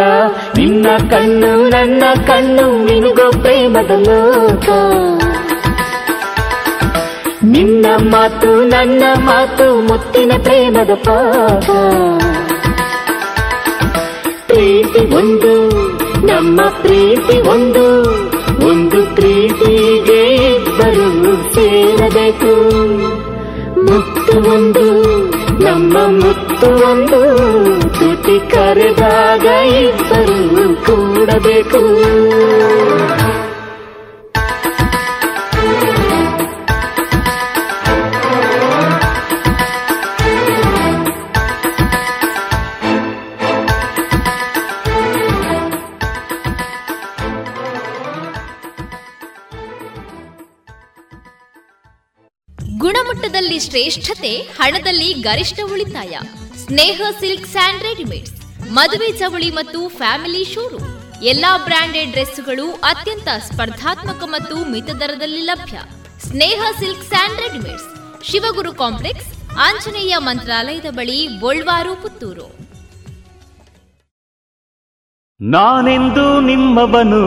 [0.57, 4.69] ನಿನ್ನ ಕಣ್ಣು, ನನ್ನ ಕಣ್ಣು, ನಿನಗೋ ಪ್ರೇಮದ ಲೋಕ.
[7.43, 11.71] ನಿನ್ನ ಮಾತು, ನನ್ನ ಮಾತು, ಮುತ್ತಿನ ಪ್ರೇಮದ ಪಾಪ
[14.47, 15.71] ಪ್ರೀತಿ ಒಂದು,
[16.27, 18.03] ನಮ್ಮ ಪ್ರೀತಿ ಒಂದು
[18.67, 22.67] ಒಂದು ಪ್ರೀತಿಗೆ ಇಬ್ಬರು ಸೇರಬೇಕು.
[23.83, 25.03] ಮುತ್ತು ಒಂದು
[25.63, 27.37] ನಮ್ಮ ಮುತ್ತು ಒಂದು.
[27.93, 31.79] ತುಟಿ ಕರೆದಾಗ ಇಬ್ಬರೂ ಕೂಡಬೇಕು.
[53.75, 56.13] ಶ್ರೇಷ್ಠತೆ ಹಣದಲ್ಲಿ ಗರಿಷ್ಠ ಉಳಿತಾಯ.
[56.57, 58.35] ಸ್ನೇಹ ಸಿಲ್ಕ್ ಸ್ಯಾಂಡ್ ರೆಡಿಮೇಡ್ಸ್,
[58.71, 60.93] ಮದುವೆ ಚವಳಿ ಮತ್ತು ಫ್ಯಾಮಿಲಿ ಶೋರೂಮ್.
[61.23, 65.77] ಎಲ್ಲಾ ಬ್ರಾಂಡೆಡ್ ಡ್ರೆಸ್ಗಳು ಅತ್ಯಂತ ಸ್ಪರ್ಧಾತ್ಮಕ ಮತ್ತು ಮಿತ ದರದಲ್ಲಿ ಲಭ್ಯ.
[66.27, 67.89] Sneha silks and readymades,
[68.31, 69.29] Shivaguru complex,
[69.59, 72.47] Anjaneya ಮಂತ್ರಾಲಯದ ಬಳಿ ಬೋಳ್ವಾರು ಪುತ್ತೂರು.
[75.41, 77.23] ನಾನೆಂದು ನಿಮ್ಮವನು?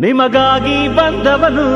[0.00, 1.68] ನಿಮಗಾಗಿ ಬಂದವನು?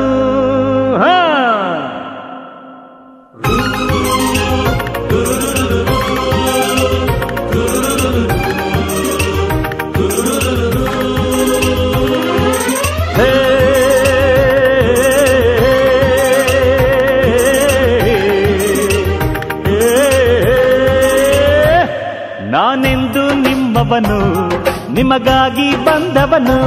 [23.99, 26.57] ನಿಮ್ಮವನು ನಿಮಗಾಗಿ ಬಂದವನು,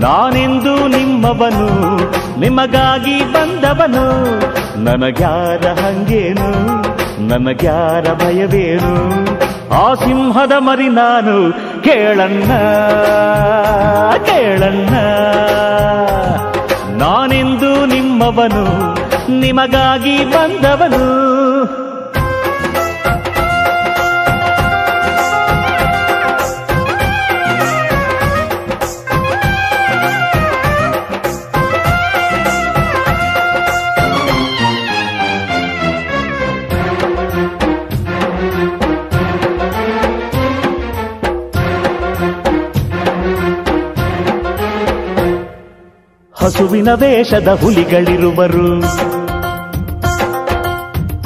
[0.00, 1.96] ನಾನೆಂದು ನಿಮ್ಮವನು,
[2.40, 4.04] ನಿಮಗಾಗಿ ಬಂದವನು.
[4.84, 6.50] ನನಗ್ಯಾರ ಹಂಗೇನು,
[7.28, 8.94] ನನಗ್ಯಾರ ಭಯವೇನು?
[9.74, 11.52] ಆ ಸಿಂಹದ ಮರಿ ನಾನು,
[11.82, 12.52] ಕೇಳಣ್ಣ
[14.24, 14.94] ಕೇಳಣ್ಣ.
[16.96, 18.94] ನಾನೆಂದು ನಿಮ್ಮವನು,
[19.40, 21.85] ನಿಮಗಾಗಿ ಬಂದವನು.
[46.46, 48.84] ಹಸುವಿನ ವೇಷದ ಹುಲಿಗಳಿರುವರು.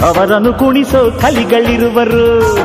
[0.07, 2.57] ಅವರನ್ನು ಕುಣಿಸೋ ಕಲಿಗಳಿರುವರು.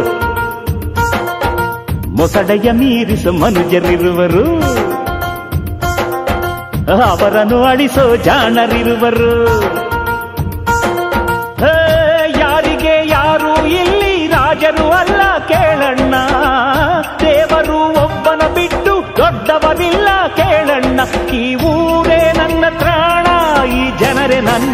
[2.07, 4.43] ಮೊಸಡೆಯ ಮೀರಿಸೋ ಮನುಜರಿರುವರು.
[7.03, 9.47] ಅವರನ್ನು ಅಳಿಸೋ ಜಾಣರಿರುವರು.
[12.39, 16.15] ಯಾರಿಗೆ ಯಾರು ಇಲ್ಲಿ ರಾಜರು ಅಲ್ಲ ಕೇಳಣ್ಣ.
[17.19, 20.99] ದೇವರು ಒಬ್ಬನ ಬಿಟ್ಟು ದೊಡ್ಡವರಿಲ್ಲ ಕೇಳಣ್ಣ.
[21.33, 21.55] ಈ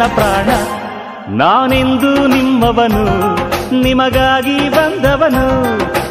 [0.02, 0.48] ನನ್ನ ಪ್ರಾಣ.
[1.36, 3.04] ನಾನೆಂದು ನಿಮ್ಮವನು,
[3.82, 5.46] ನಿಮಗಾಗಿ ಬಂದವನು.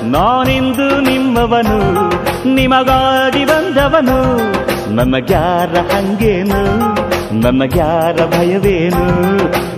[0.10, 2.10] ನಾನೆಂದು ನಿಮ್ಮವನು,
[2.54, 4.38] ನಿಮಗಾಗಿ ಬಂದವನು.
[4.96, 6.94] ನನಗ್ಯಾರ ಹಂಗೇನು?
[7.42, 9.06] ನನಗ್ಯಾರ ಭಯವೇನು?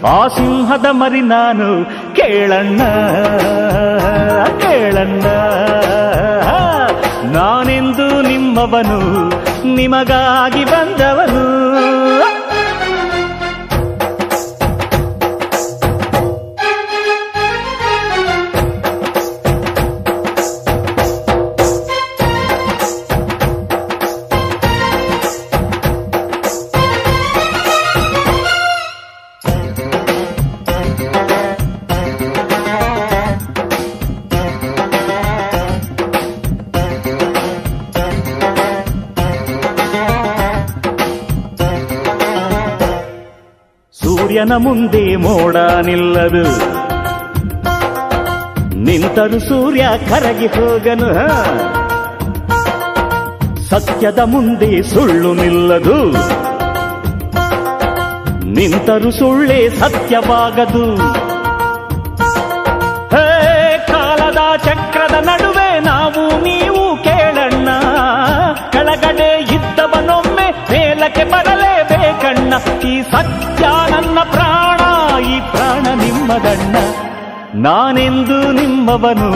[0.07, 1.85] ಆ ಸಿಂಹದ ಮರಿ ನಾನು,
[2.15, 2.81] ಕೇಳಣ್ಣ
[4.59, 5.25] ಕೇಳಣ್ಣ.
[7.31, 9.29] ನಾನೆಂದು ನಿಮ್ಮವನು,
[9.75, 11.72] ನಿಮಗಾಗಿ ಬಂದವನು.
[44.33, 46.43] ಸೂರ್ಯನ ಮುಂದೆ ಮೋಡ ನಿಲ್ಲದು
[48.75, 51.09] ನಿಂತರು ಸೂರ್ಯ ಕರಗಿ ಹೋಗನು.
[53.69, 56.11] ಸತ್ಯದ ಮುಂದೆ ಸುಳ್ಳು ನಿಲ್ಲದು.
[58.45, 60.95] ನಿಂತರು ಸುಳ್ಳೇ ಸತ್ಯವಾಗದು.
[63.15, 67.69] ಹೇ, ಕಾಲದ ಚಕ್ರದ ನಡುವೆ ನಾವು ನೀವು ಕೇಳಣ್ಣ.
[68.71, 72.53] ಕೆಳಗಡೆ ಇದ್ದವನೊಮ್ಮೆ ಮೇಲಕ್ಕೆ ಬರಲೇಬೇಕಣ್ಣ.
[72.87, 73.52] ಈ ಸತ್ಯ
[76.33, 76.75] ನಿಮ್ಮದಣ್ಣ
[77.55, 79.31] ನಾನೆಂದು ನಿಮ್ಮವನು,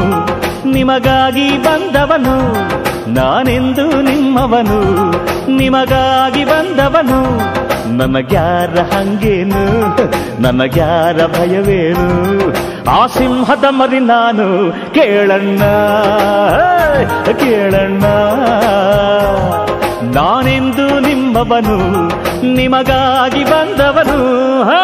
[0.71, 2.35] ನಿಮಗಾಗಿ ಬಂದವನು.
[3.13, 5.11] ನಾನೆಂದು ನಿಮ್ಮವನು,
[5.51, 7.37] ನಿಮಗಾಗಿ ಬಂದವನು.
[7.97, 9.63] ನನಗ್ಯಾರ ಹಂಗೇನು?
[10.41, 12.07] ನನಗ್ಯಾರ ಭಯವೇನು?
[12.91, 15.59] ಆ ಸಿಂಹದ ಮರಿ ನಾನು, ಕೇಳಣ್ಣ
[17.31, 18.05] ಕೇಳಣ್ಣ.
[20.15, 22.07] ನಾನೆಂದು ನಿಮ್ಮವನು,
[22.53, 24.63] ನಿಮಗಾಗಿ ಬಂದವನು.
[24.63, 24.83] ಹಾ.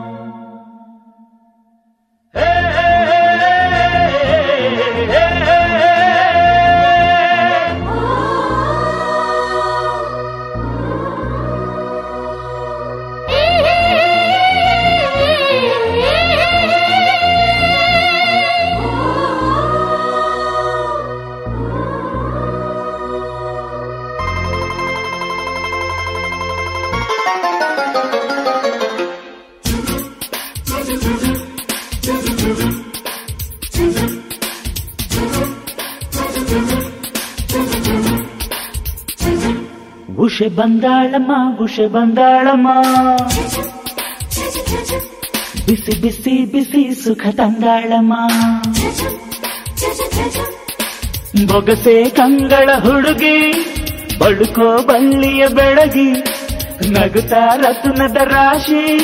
[2.33, 2.70] Hey!
[40.41, 42.67] ಉಷೆ ಬಂದಾಳಮ್ಮ, ಗುಷೆ ಬಂದಾಳಮ್ಮ.
[45.65, 48.13] ಬಿಸಿ ಬಿಸಿ ಬಿಸಿ ಸುಖ ತಂದಾಳಮ್ಮ.
[51.53, 53.37] ಬೊಗಸೆ ಕಂಗಳ ಹುಡುಗಿ,
[54.19, 56.11] ಬಳುಕೋ ಬಳ್ಳಿಯ ಬೆಳಗಿ,
[56.91, 58.97] ನಗುತ್ತಾ ರತ್ನದ ರಾಶಿ,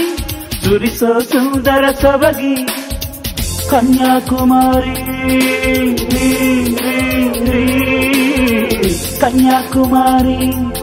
[0.66, 2.56] ಸುರಿಸೋ ಸುಂದರ ಸೊಬಗಿ.
[3.70, 4.96] ಕನ್ಯಾಕುಮಾರಿ
[9.20, 10.77] ಕನ್ಯಾಕುಮಾರಿ.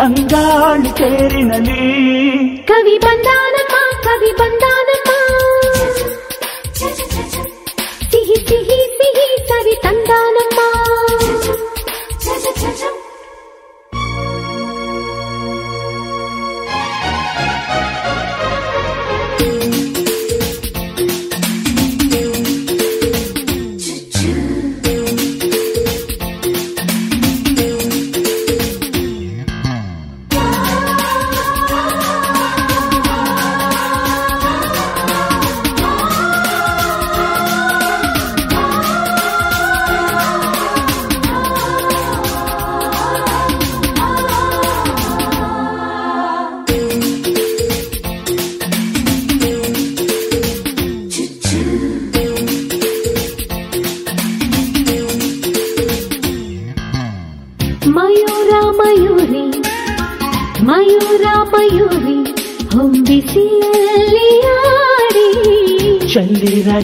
[0.00, 0.90] సంగాళి
[2.70, 3.74] కవి బంధానమ్మ
[4.06, 5.10] కవి బంధానమ్మ
[8.12, 10.66] సిహి సిహి సిహి కవి తందానమ్మా.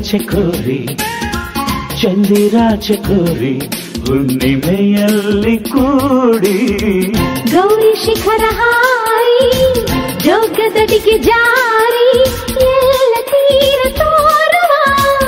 [0.08, 0.80] ಚಕೋರಿ
[2.00, 3.54] ಚಂದಿರ ಚಕೋರಿ
[4.06, 6.58] ಹುಣ್ಣಿಮೆಯಲ್ಲಿ ಕೂಡಿ.
[7.52, 9.50] ಗೌರಿ ಶಿಖರ ಹಾರಿ
[10.24, 12.08] ಜೋಗದಡಿಗೆ ಜಾರಿ
[12.68, 14.72] ಎಲ್ಲ ತೀರ ತೋರುವ.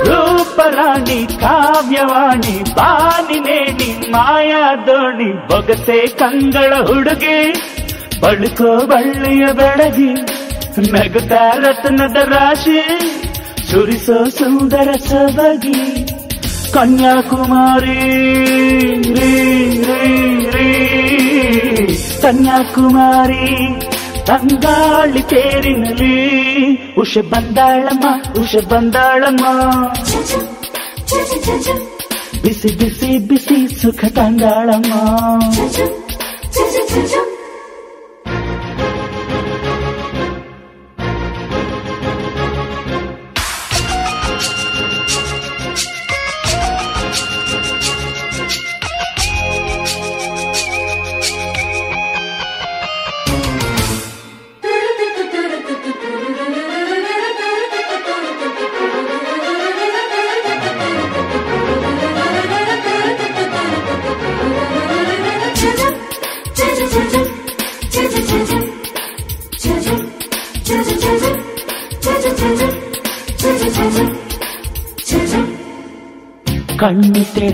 [0.08, 7.38] ರೂಪರಾಣಿ ಕಾವ್ಯವಾಣಿ ಬಾನಿನೇನಿ ಮಾಯಾ ದೋಣಿ ಬೊಗಸೆ ಕಂಗಳ ಹುಡುಗಿ
[8.20, 10.12] ಬಳುಕೋ ಬಳ್ಳಿಯ ಬೆಳಗಿ
[10.92, 12.80] ನಗುತ್ತ ರತ್ನದ ರಾಶಿ.
[13.68, 15.80] ಸುರಿಸೋ ಸುಂದರ ಸಬಗಿ
[16.74, 17.96] ಕನ್ಯಾಕುಮಾರಿ
[19.10, 19.32] ರೀ
[19.88, 20.12] ರೀ
[20.54, 20.68] ರೀ
[22.22, 23.46] ಕನ್ಯಾಕುಮಾರಿ
[24.28, 26.14] ತಂಗಾಳಿ ತೇರಿನಲ್ಲಿ
[27.00, 28.06] ಉಷ ಬಂದಾಳಮ್ಮ
[28.40, 29.44] ಉಷ ಬಂದಾಳಮ್ಮ
[32.42, 34.92] ಬಿಸಿ ಬಿಸಿ ಬಿಸಿ ಸುಖ ತಂದಾಳಮ್ಮ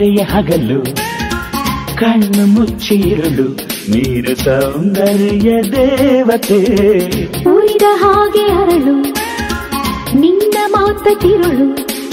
[0.05, 0.79] ಕಣ್ಣು ಹಗಲು
[1.97, 3.45] ಕಣ್ಣು ಮುಚ್ಚಿರುಳು
[3.91, 6.59] ನೀರು ಸೌಂದರ್ಯ ದೇವತೆ.
[7.51, 8.95] ಉರಿದ ಹಾಗೆ ಅರಳು
[10.21, 11.69] ನಿನ್ನ ಮಾತ ತಿರುಳು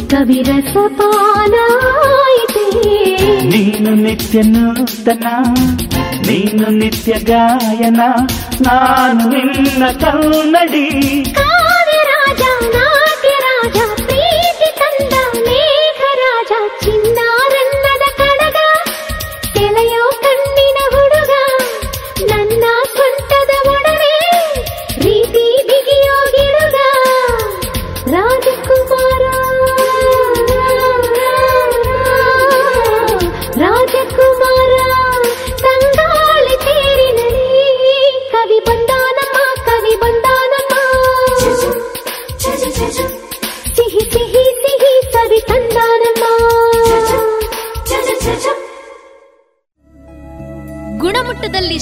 [0.07, 2.65] ಕವಿರಸ ಪಾಲಾಯಿತೆ
[3.51, 5.25] ನೀನು ನಿತ್ಯ ನೂತನ
[6.27, 8.01] ನೀನು ನಿತ್ಯ ಗಾಯನ
[8.61, 10.87] ನಾನು ನಿನ್ನ ಕನ್ನಡಿ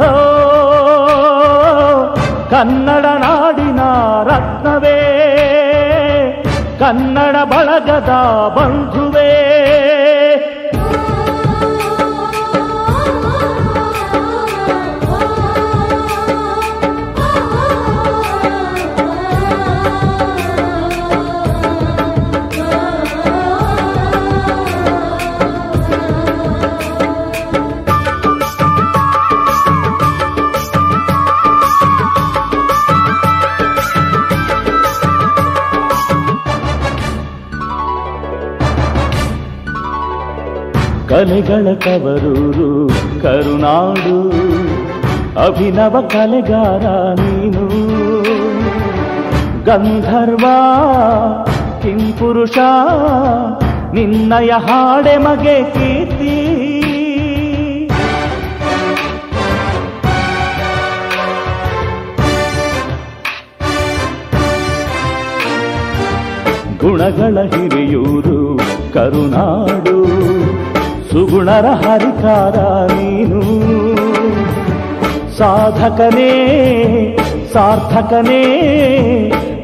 [0.00, 0.10] ಓ
[2.50, 3.80] ಕನ್ನಡ ನಾಡಿನ
[4.22, 4.98] ರತ್ನವೇ
[6.78, 8.12] ಕನ್ನಡ ಬಳಗದ
[8.56, 9.09] ಬಂಧುವೇ
[41.60, 42.88] ಕಲೆಗಳ ಕವರೂರು
[43.22, 44.28] ಕರುನಾಡು.
[45.46, 46.82] ಅಭಿನವ ಕಲೆಗಾರ
[47.20, 47.66] ನೀನು.
[49.64, 50.46] ಗಂಧರ್ವ,
[51.82, 52.58] ಕಿಂಪುರುಷ,
[53.94, 56.46] ನಿನ್ನಯ ಹಾಡೆ ಮಗೆ ಕೀರ್ತಿ.
[66.78, 68.60] ಗುಣಗಳ ಹಿರಿಯೂರು
[68.94, 70.09] ಕರುನಾಡು.
[71.10, 72.56] ಸುಗುಣರ ಹರಿಕಾರ
[72.92, 73.40] ನೀನು
[75.38, 76.32] ಸಾಧಕನೇ
[77.54, 78.42] ಸಾರ್ಥಕನೇ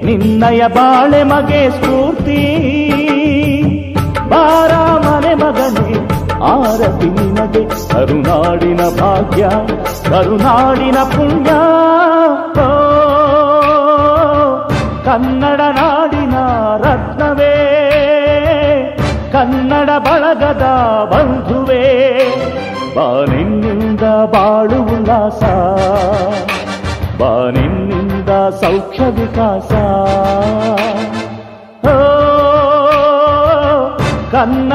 [0.06, 2.40] ನಿನ್ನಯ ಬಾಳೆ ಮಗೆ ಸ್ಫೂರ್ತಿ
[4.32, 4.72] ಬಾರ
[5.04, 5.88] ಮನೆ ಮಗನೇ
[6.48, 9.44] ಆರತಿ ನಿನಗೆ ಕರುನಾಡಿನ ಭಾಗ್ಯ
[10.08, 11.52] ಕರುನಾಡಿನ ಪುಣ್ಯ
[12.60, 12.68] ಓ,
[15.06, 15.55] ಕನ್ನಡ
[28.60, 29.70] సౌఖ్య వికాస
[34.32, 34.72] కన్న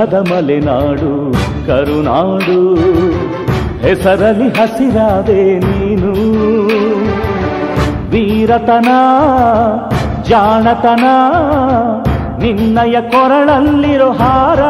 [0.00, 1.32] ಗಂಧದ ಮಲೆನಾಡು
[1.66, 2.74] ಕರುನಾಡು.
[3.80, 6.12] ಹೆಸರಲ್ಲಿ ಹಸಿರಾದೆ ನೀನು.
[8.10, 8.88] ವೀರತನ
[10.22, 11.04] ಜಾಣತನ
[12.42, 14.60] ನಿನ್ನಯ ಕೊರಳಲ್ಲಿರೋ ಹಾರ.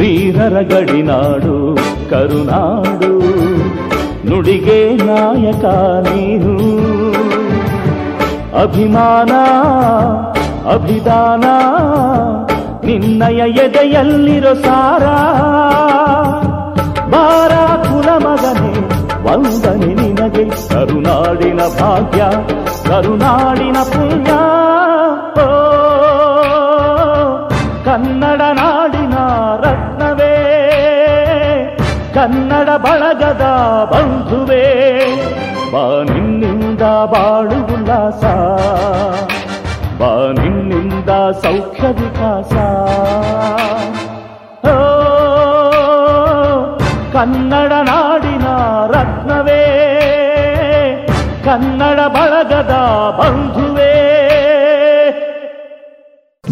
[0.00, 1.78] ವೀರರ ಗಡಿನಾಡು
[2.10, 3.22] ಕರುನಾಡು.
[4.28, 5.64] ನುಡಿಗೆ ನಾಯಕ
[6.08, 6.56] ನೀನು.
[8.62, 9.32] ಅಭಿಮಾನ,
[10.72, 11.44] ಅಭಿದಾನ,
[12.86, 15.04] ನಿನ್ನಯ ಎದೆಯಲ್ಲಿರೋ ಸಾರ.
[17.10, 18.74] ಬಾರ ಕುಲ ಮಗನೇ,
[19.22, 20.44] ವಂದನೆ ನಿನಗೆ.
[20.44, 22.24] ಕರುನಾಡಿನ ಭಾಗ್ಯ,
[22.88, 24.32] ಕರುನಾಡಿನ ಪುಣ್ಯ.
[41.42, 42.66] సౌఖ్య వికాసా
[47.14, 47.54] కన్న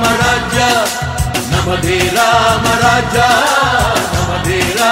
[0.00, 0.68] म राजा
[2.16, 3.28] राम राजा
[4.14, 4.83] नमदे रा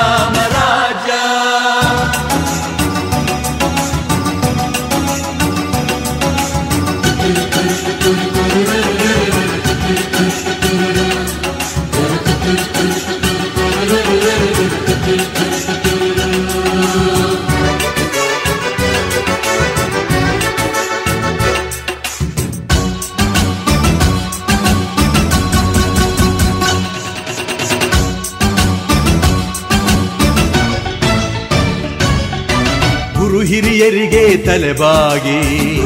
[34.73, 35.81] ತಲೆಬಾಗಿ.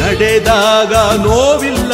[0.00, 1.92] ನಡೆದಾಗ ನೋವಿಲ್ಲ.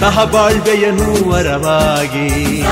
[0.00, 2.62] ಸಹಬಾಳ್ವೆಯನು ವರವಾಗಿ.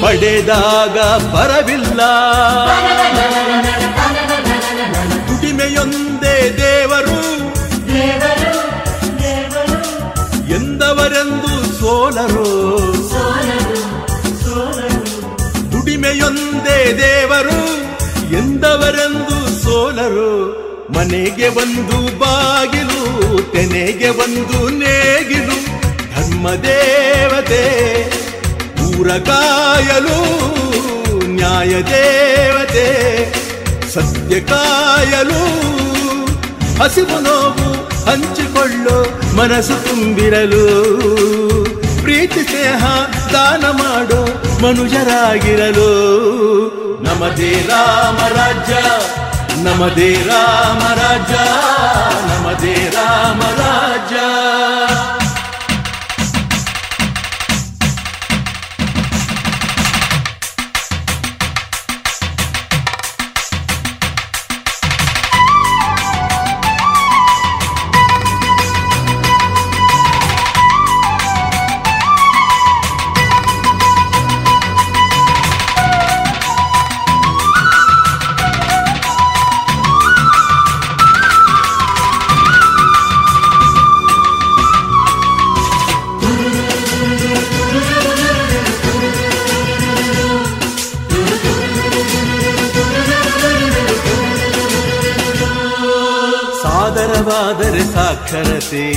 [0.00, 0.98] ಪಡೆದಾಗ
[1.32, 2.00] ಬರವಿಲ್ಲ.
[5.28, 7.46] ದುಡಿಮೆಯೊಂದೇ ದೇವರು.
[10.54, 12.95] ಎಂದವರೆಂದು ಸೋಲರು.
[16.68, 17.60] ದೇವರು
[18.36, 20.30] ಎಂದವರೆಂದು ಸೋಲರು,
[20.92, 23.02] ಮನೆಗೆ ಒಂದು ಬಾಗಿಲು,
[23.52, 25.56] ತೆನೆಗೆ ಒಂದು ನೇಗಿಲು,
[26.14, 27.64] ಧರ್ಮ ದೇವತೆ
[28.98, 30.18] ಊರ ಕಾಯಲು,
[31.26, 32.86] ನ್ಯಾಯ ದೇವತೆ,
[33.94, 35.42] ಸತ್ಯ ಕಾಯಲು,
[36.82, 37.66] ಹಸಿವು ನೋವು
[38.04, 38.96] ಹಂಚಿಕೊಳ್ಳೋ,
[39.36, 40.64] ಮನಸ್ಸು ತುಂಬಿರಲು,
[42.02, 42.84] ಪ್ರೀತಿ ಸ್ನೇಹ
[43.32, 44.24] ದಾನ ಮಾಡೋ
[44.62, 45.90] ಮನುಜರಾಗಿರಲು.
[47.02, 48.74] ನಮದೇ ರಾಮ ರಾಜ್ಯ
[49.62, 51.32] ನಮದೇ ರಾಮ ರಾಜ
[52.30, 54.16] ನಮದೇ ರಾಮ ರಾಜ್ಯ.
[98.16, 98.90] ಸಾಕ್ಷರತೆ.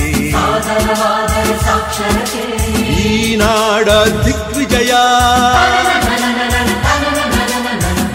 [2.92, 3.88] ಈ ನಾಡ
[4.24, 4.92] ದಿಗ್ವಿಜಯ.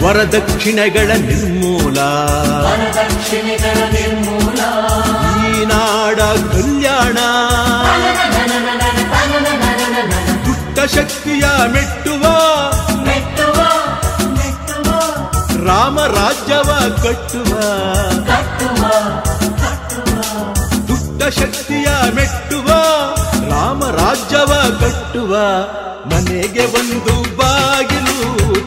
[0.06, 1.98] ವರದಕ್ಷಿಣೆಗಳ ನಿರ್ಮೂಲ.
[5.46, 7.18] ಈ ನಾಡ ಕಲ್ಯಾಣ.
[10.46, 12.22] ದುಷ್ಟ ಶಕ್ತಿಯ ಮೆಟ್ಟುವ.
[15.66, 17.58] ರಾಮ ರಾಜ್ಯವ ಕಟ್ಟುವ.
[21.46, 22.68] ಶಕ್ತಿಯ ಮೆಟ್ಟುವ,
[23.50, 25.36] ರಾಮ ರಾಜ್ಯವ ಕಟ್ಟುವ,
[26.06, 28.16] ಮನೆಗೆ ಒಂದು ಬಾಗಿಲು,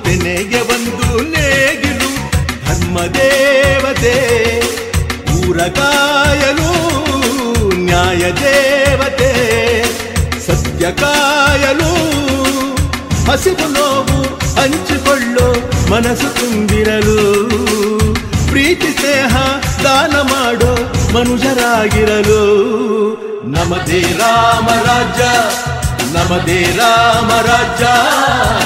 [0.03, 2.10] ತೆನೆಗೆ ಒಂದು ನೇಗಿಲು,
[2.68, 4.15] ಧರ್ಮ ದೇವತೆ,
[5.35, 6.69] ಊರ ಕಾಯಲು,
[7.76, 9.31] ನ್ಯಾಯ ದೇವತೆ,
[10.47, 11.91] ಸತ್ಯ ಕಾಯಲು,
[13.31, 14.22] ಹಸಿವು ನೋವು
[14.56, 15.47] ಹಂಚಿಕೊಳ್ಳು,
[15.91, 17.19] ಮನಸ್ಸು ತುಂಬಿರಲು,
[18.47, 19.39] ಪ್ರೀತಿ, ಸ್ನೇಹ
[21.30, 22.43] ಮನುಜರಾಗಿರಲು.
[23.49, 25.19] ನಮದೇ ರಾಮ ರಾಜ
[26.14, 27.85] ನಮದೇ ರಾಮ ರಾಜ್ಯ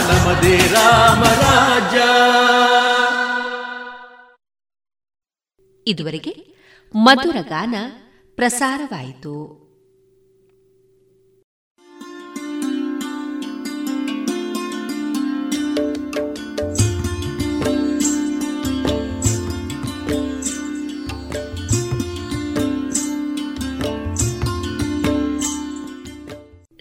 [0.10, 1.96] ನಮದೇ ರಾಮ ರಾಜ
[5.88, 6.34] ಇದುವರೆಗೆ
[6.96, 7.76] ಮಧುರ ಗಾನ
[8.36, 9.63] ಪ್ರಸಾರವಾಯಿತು.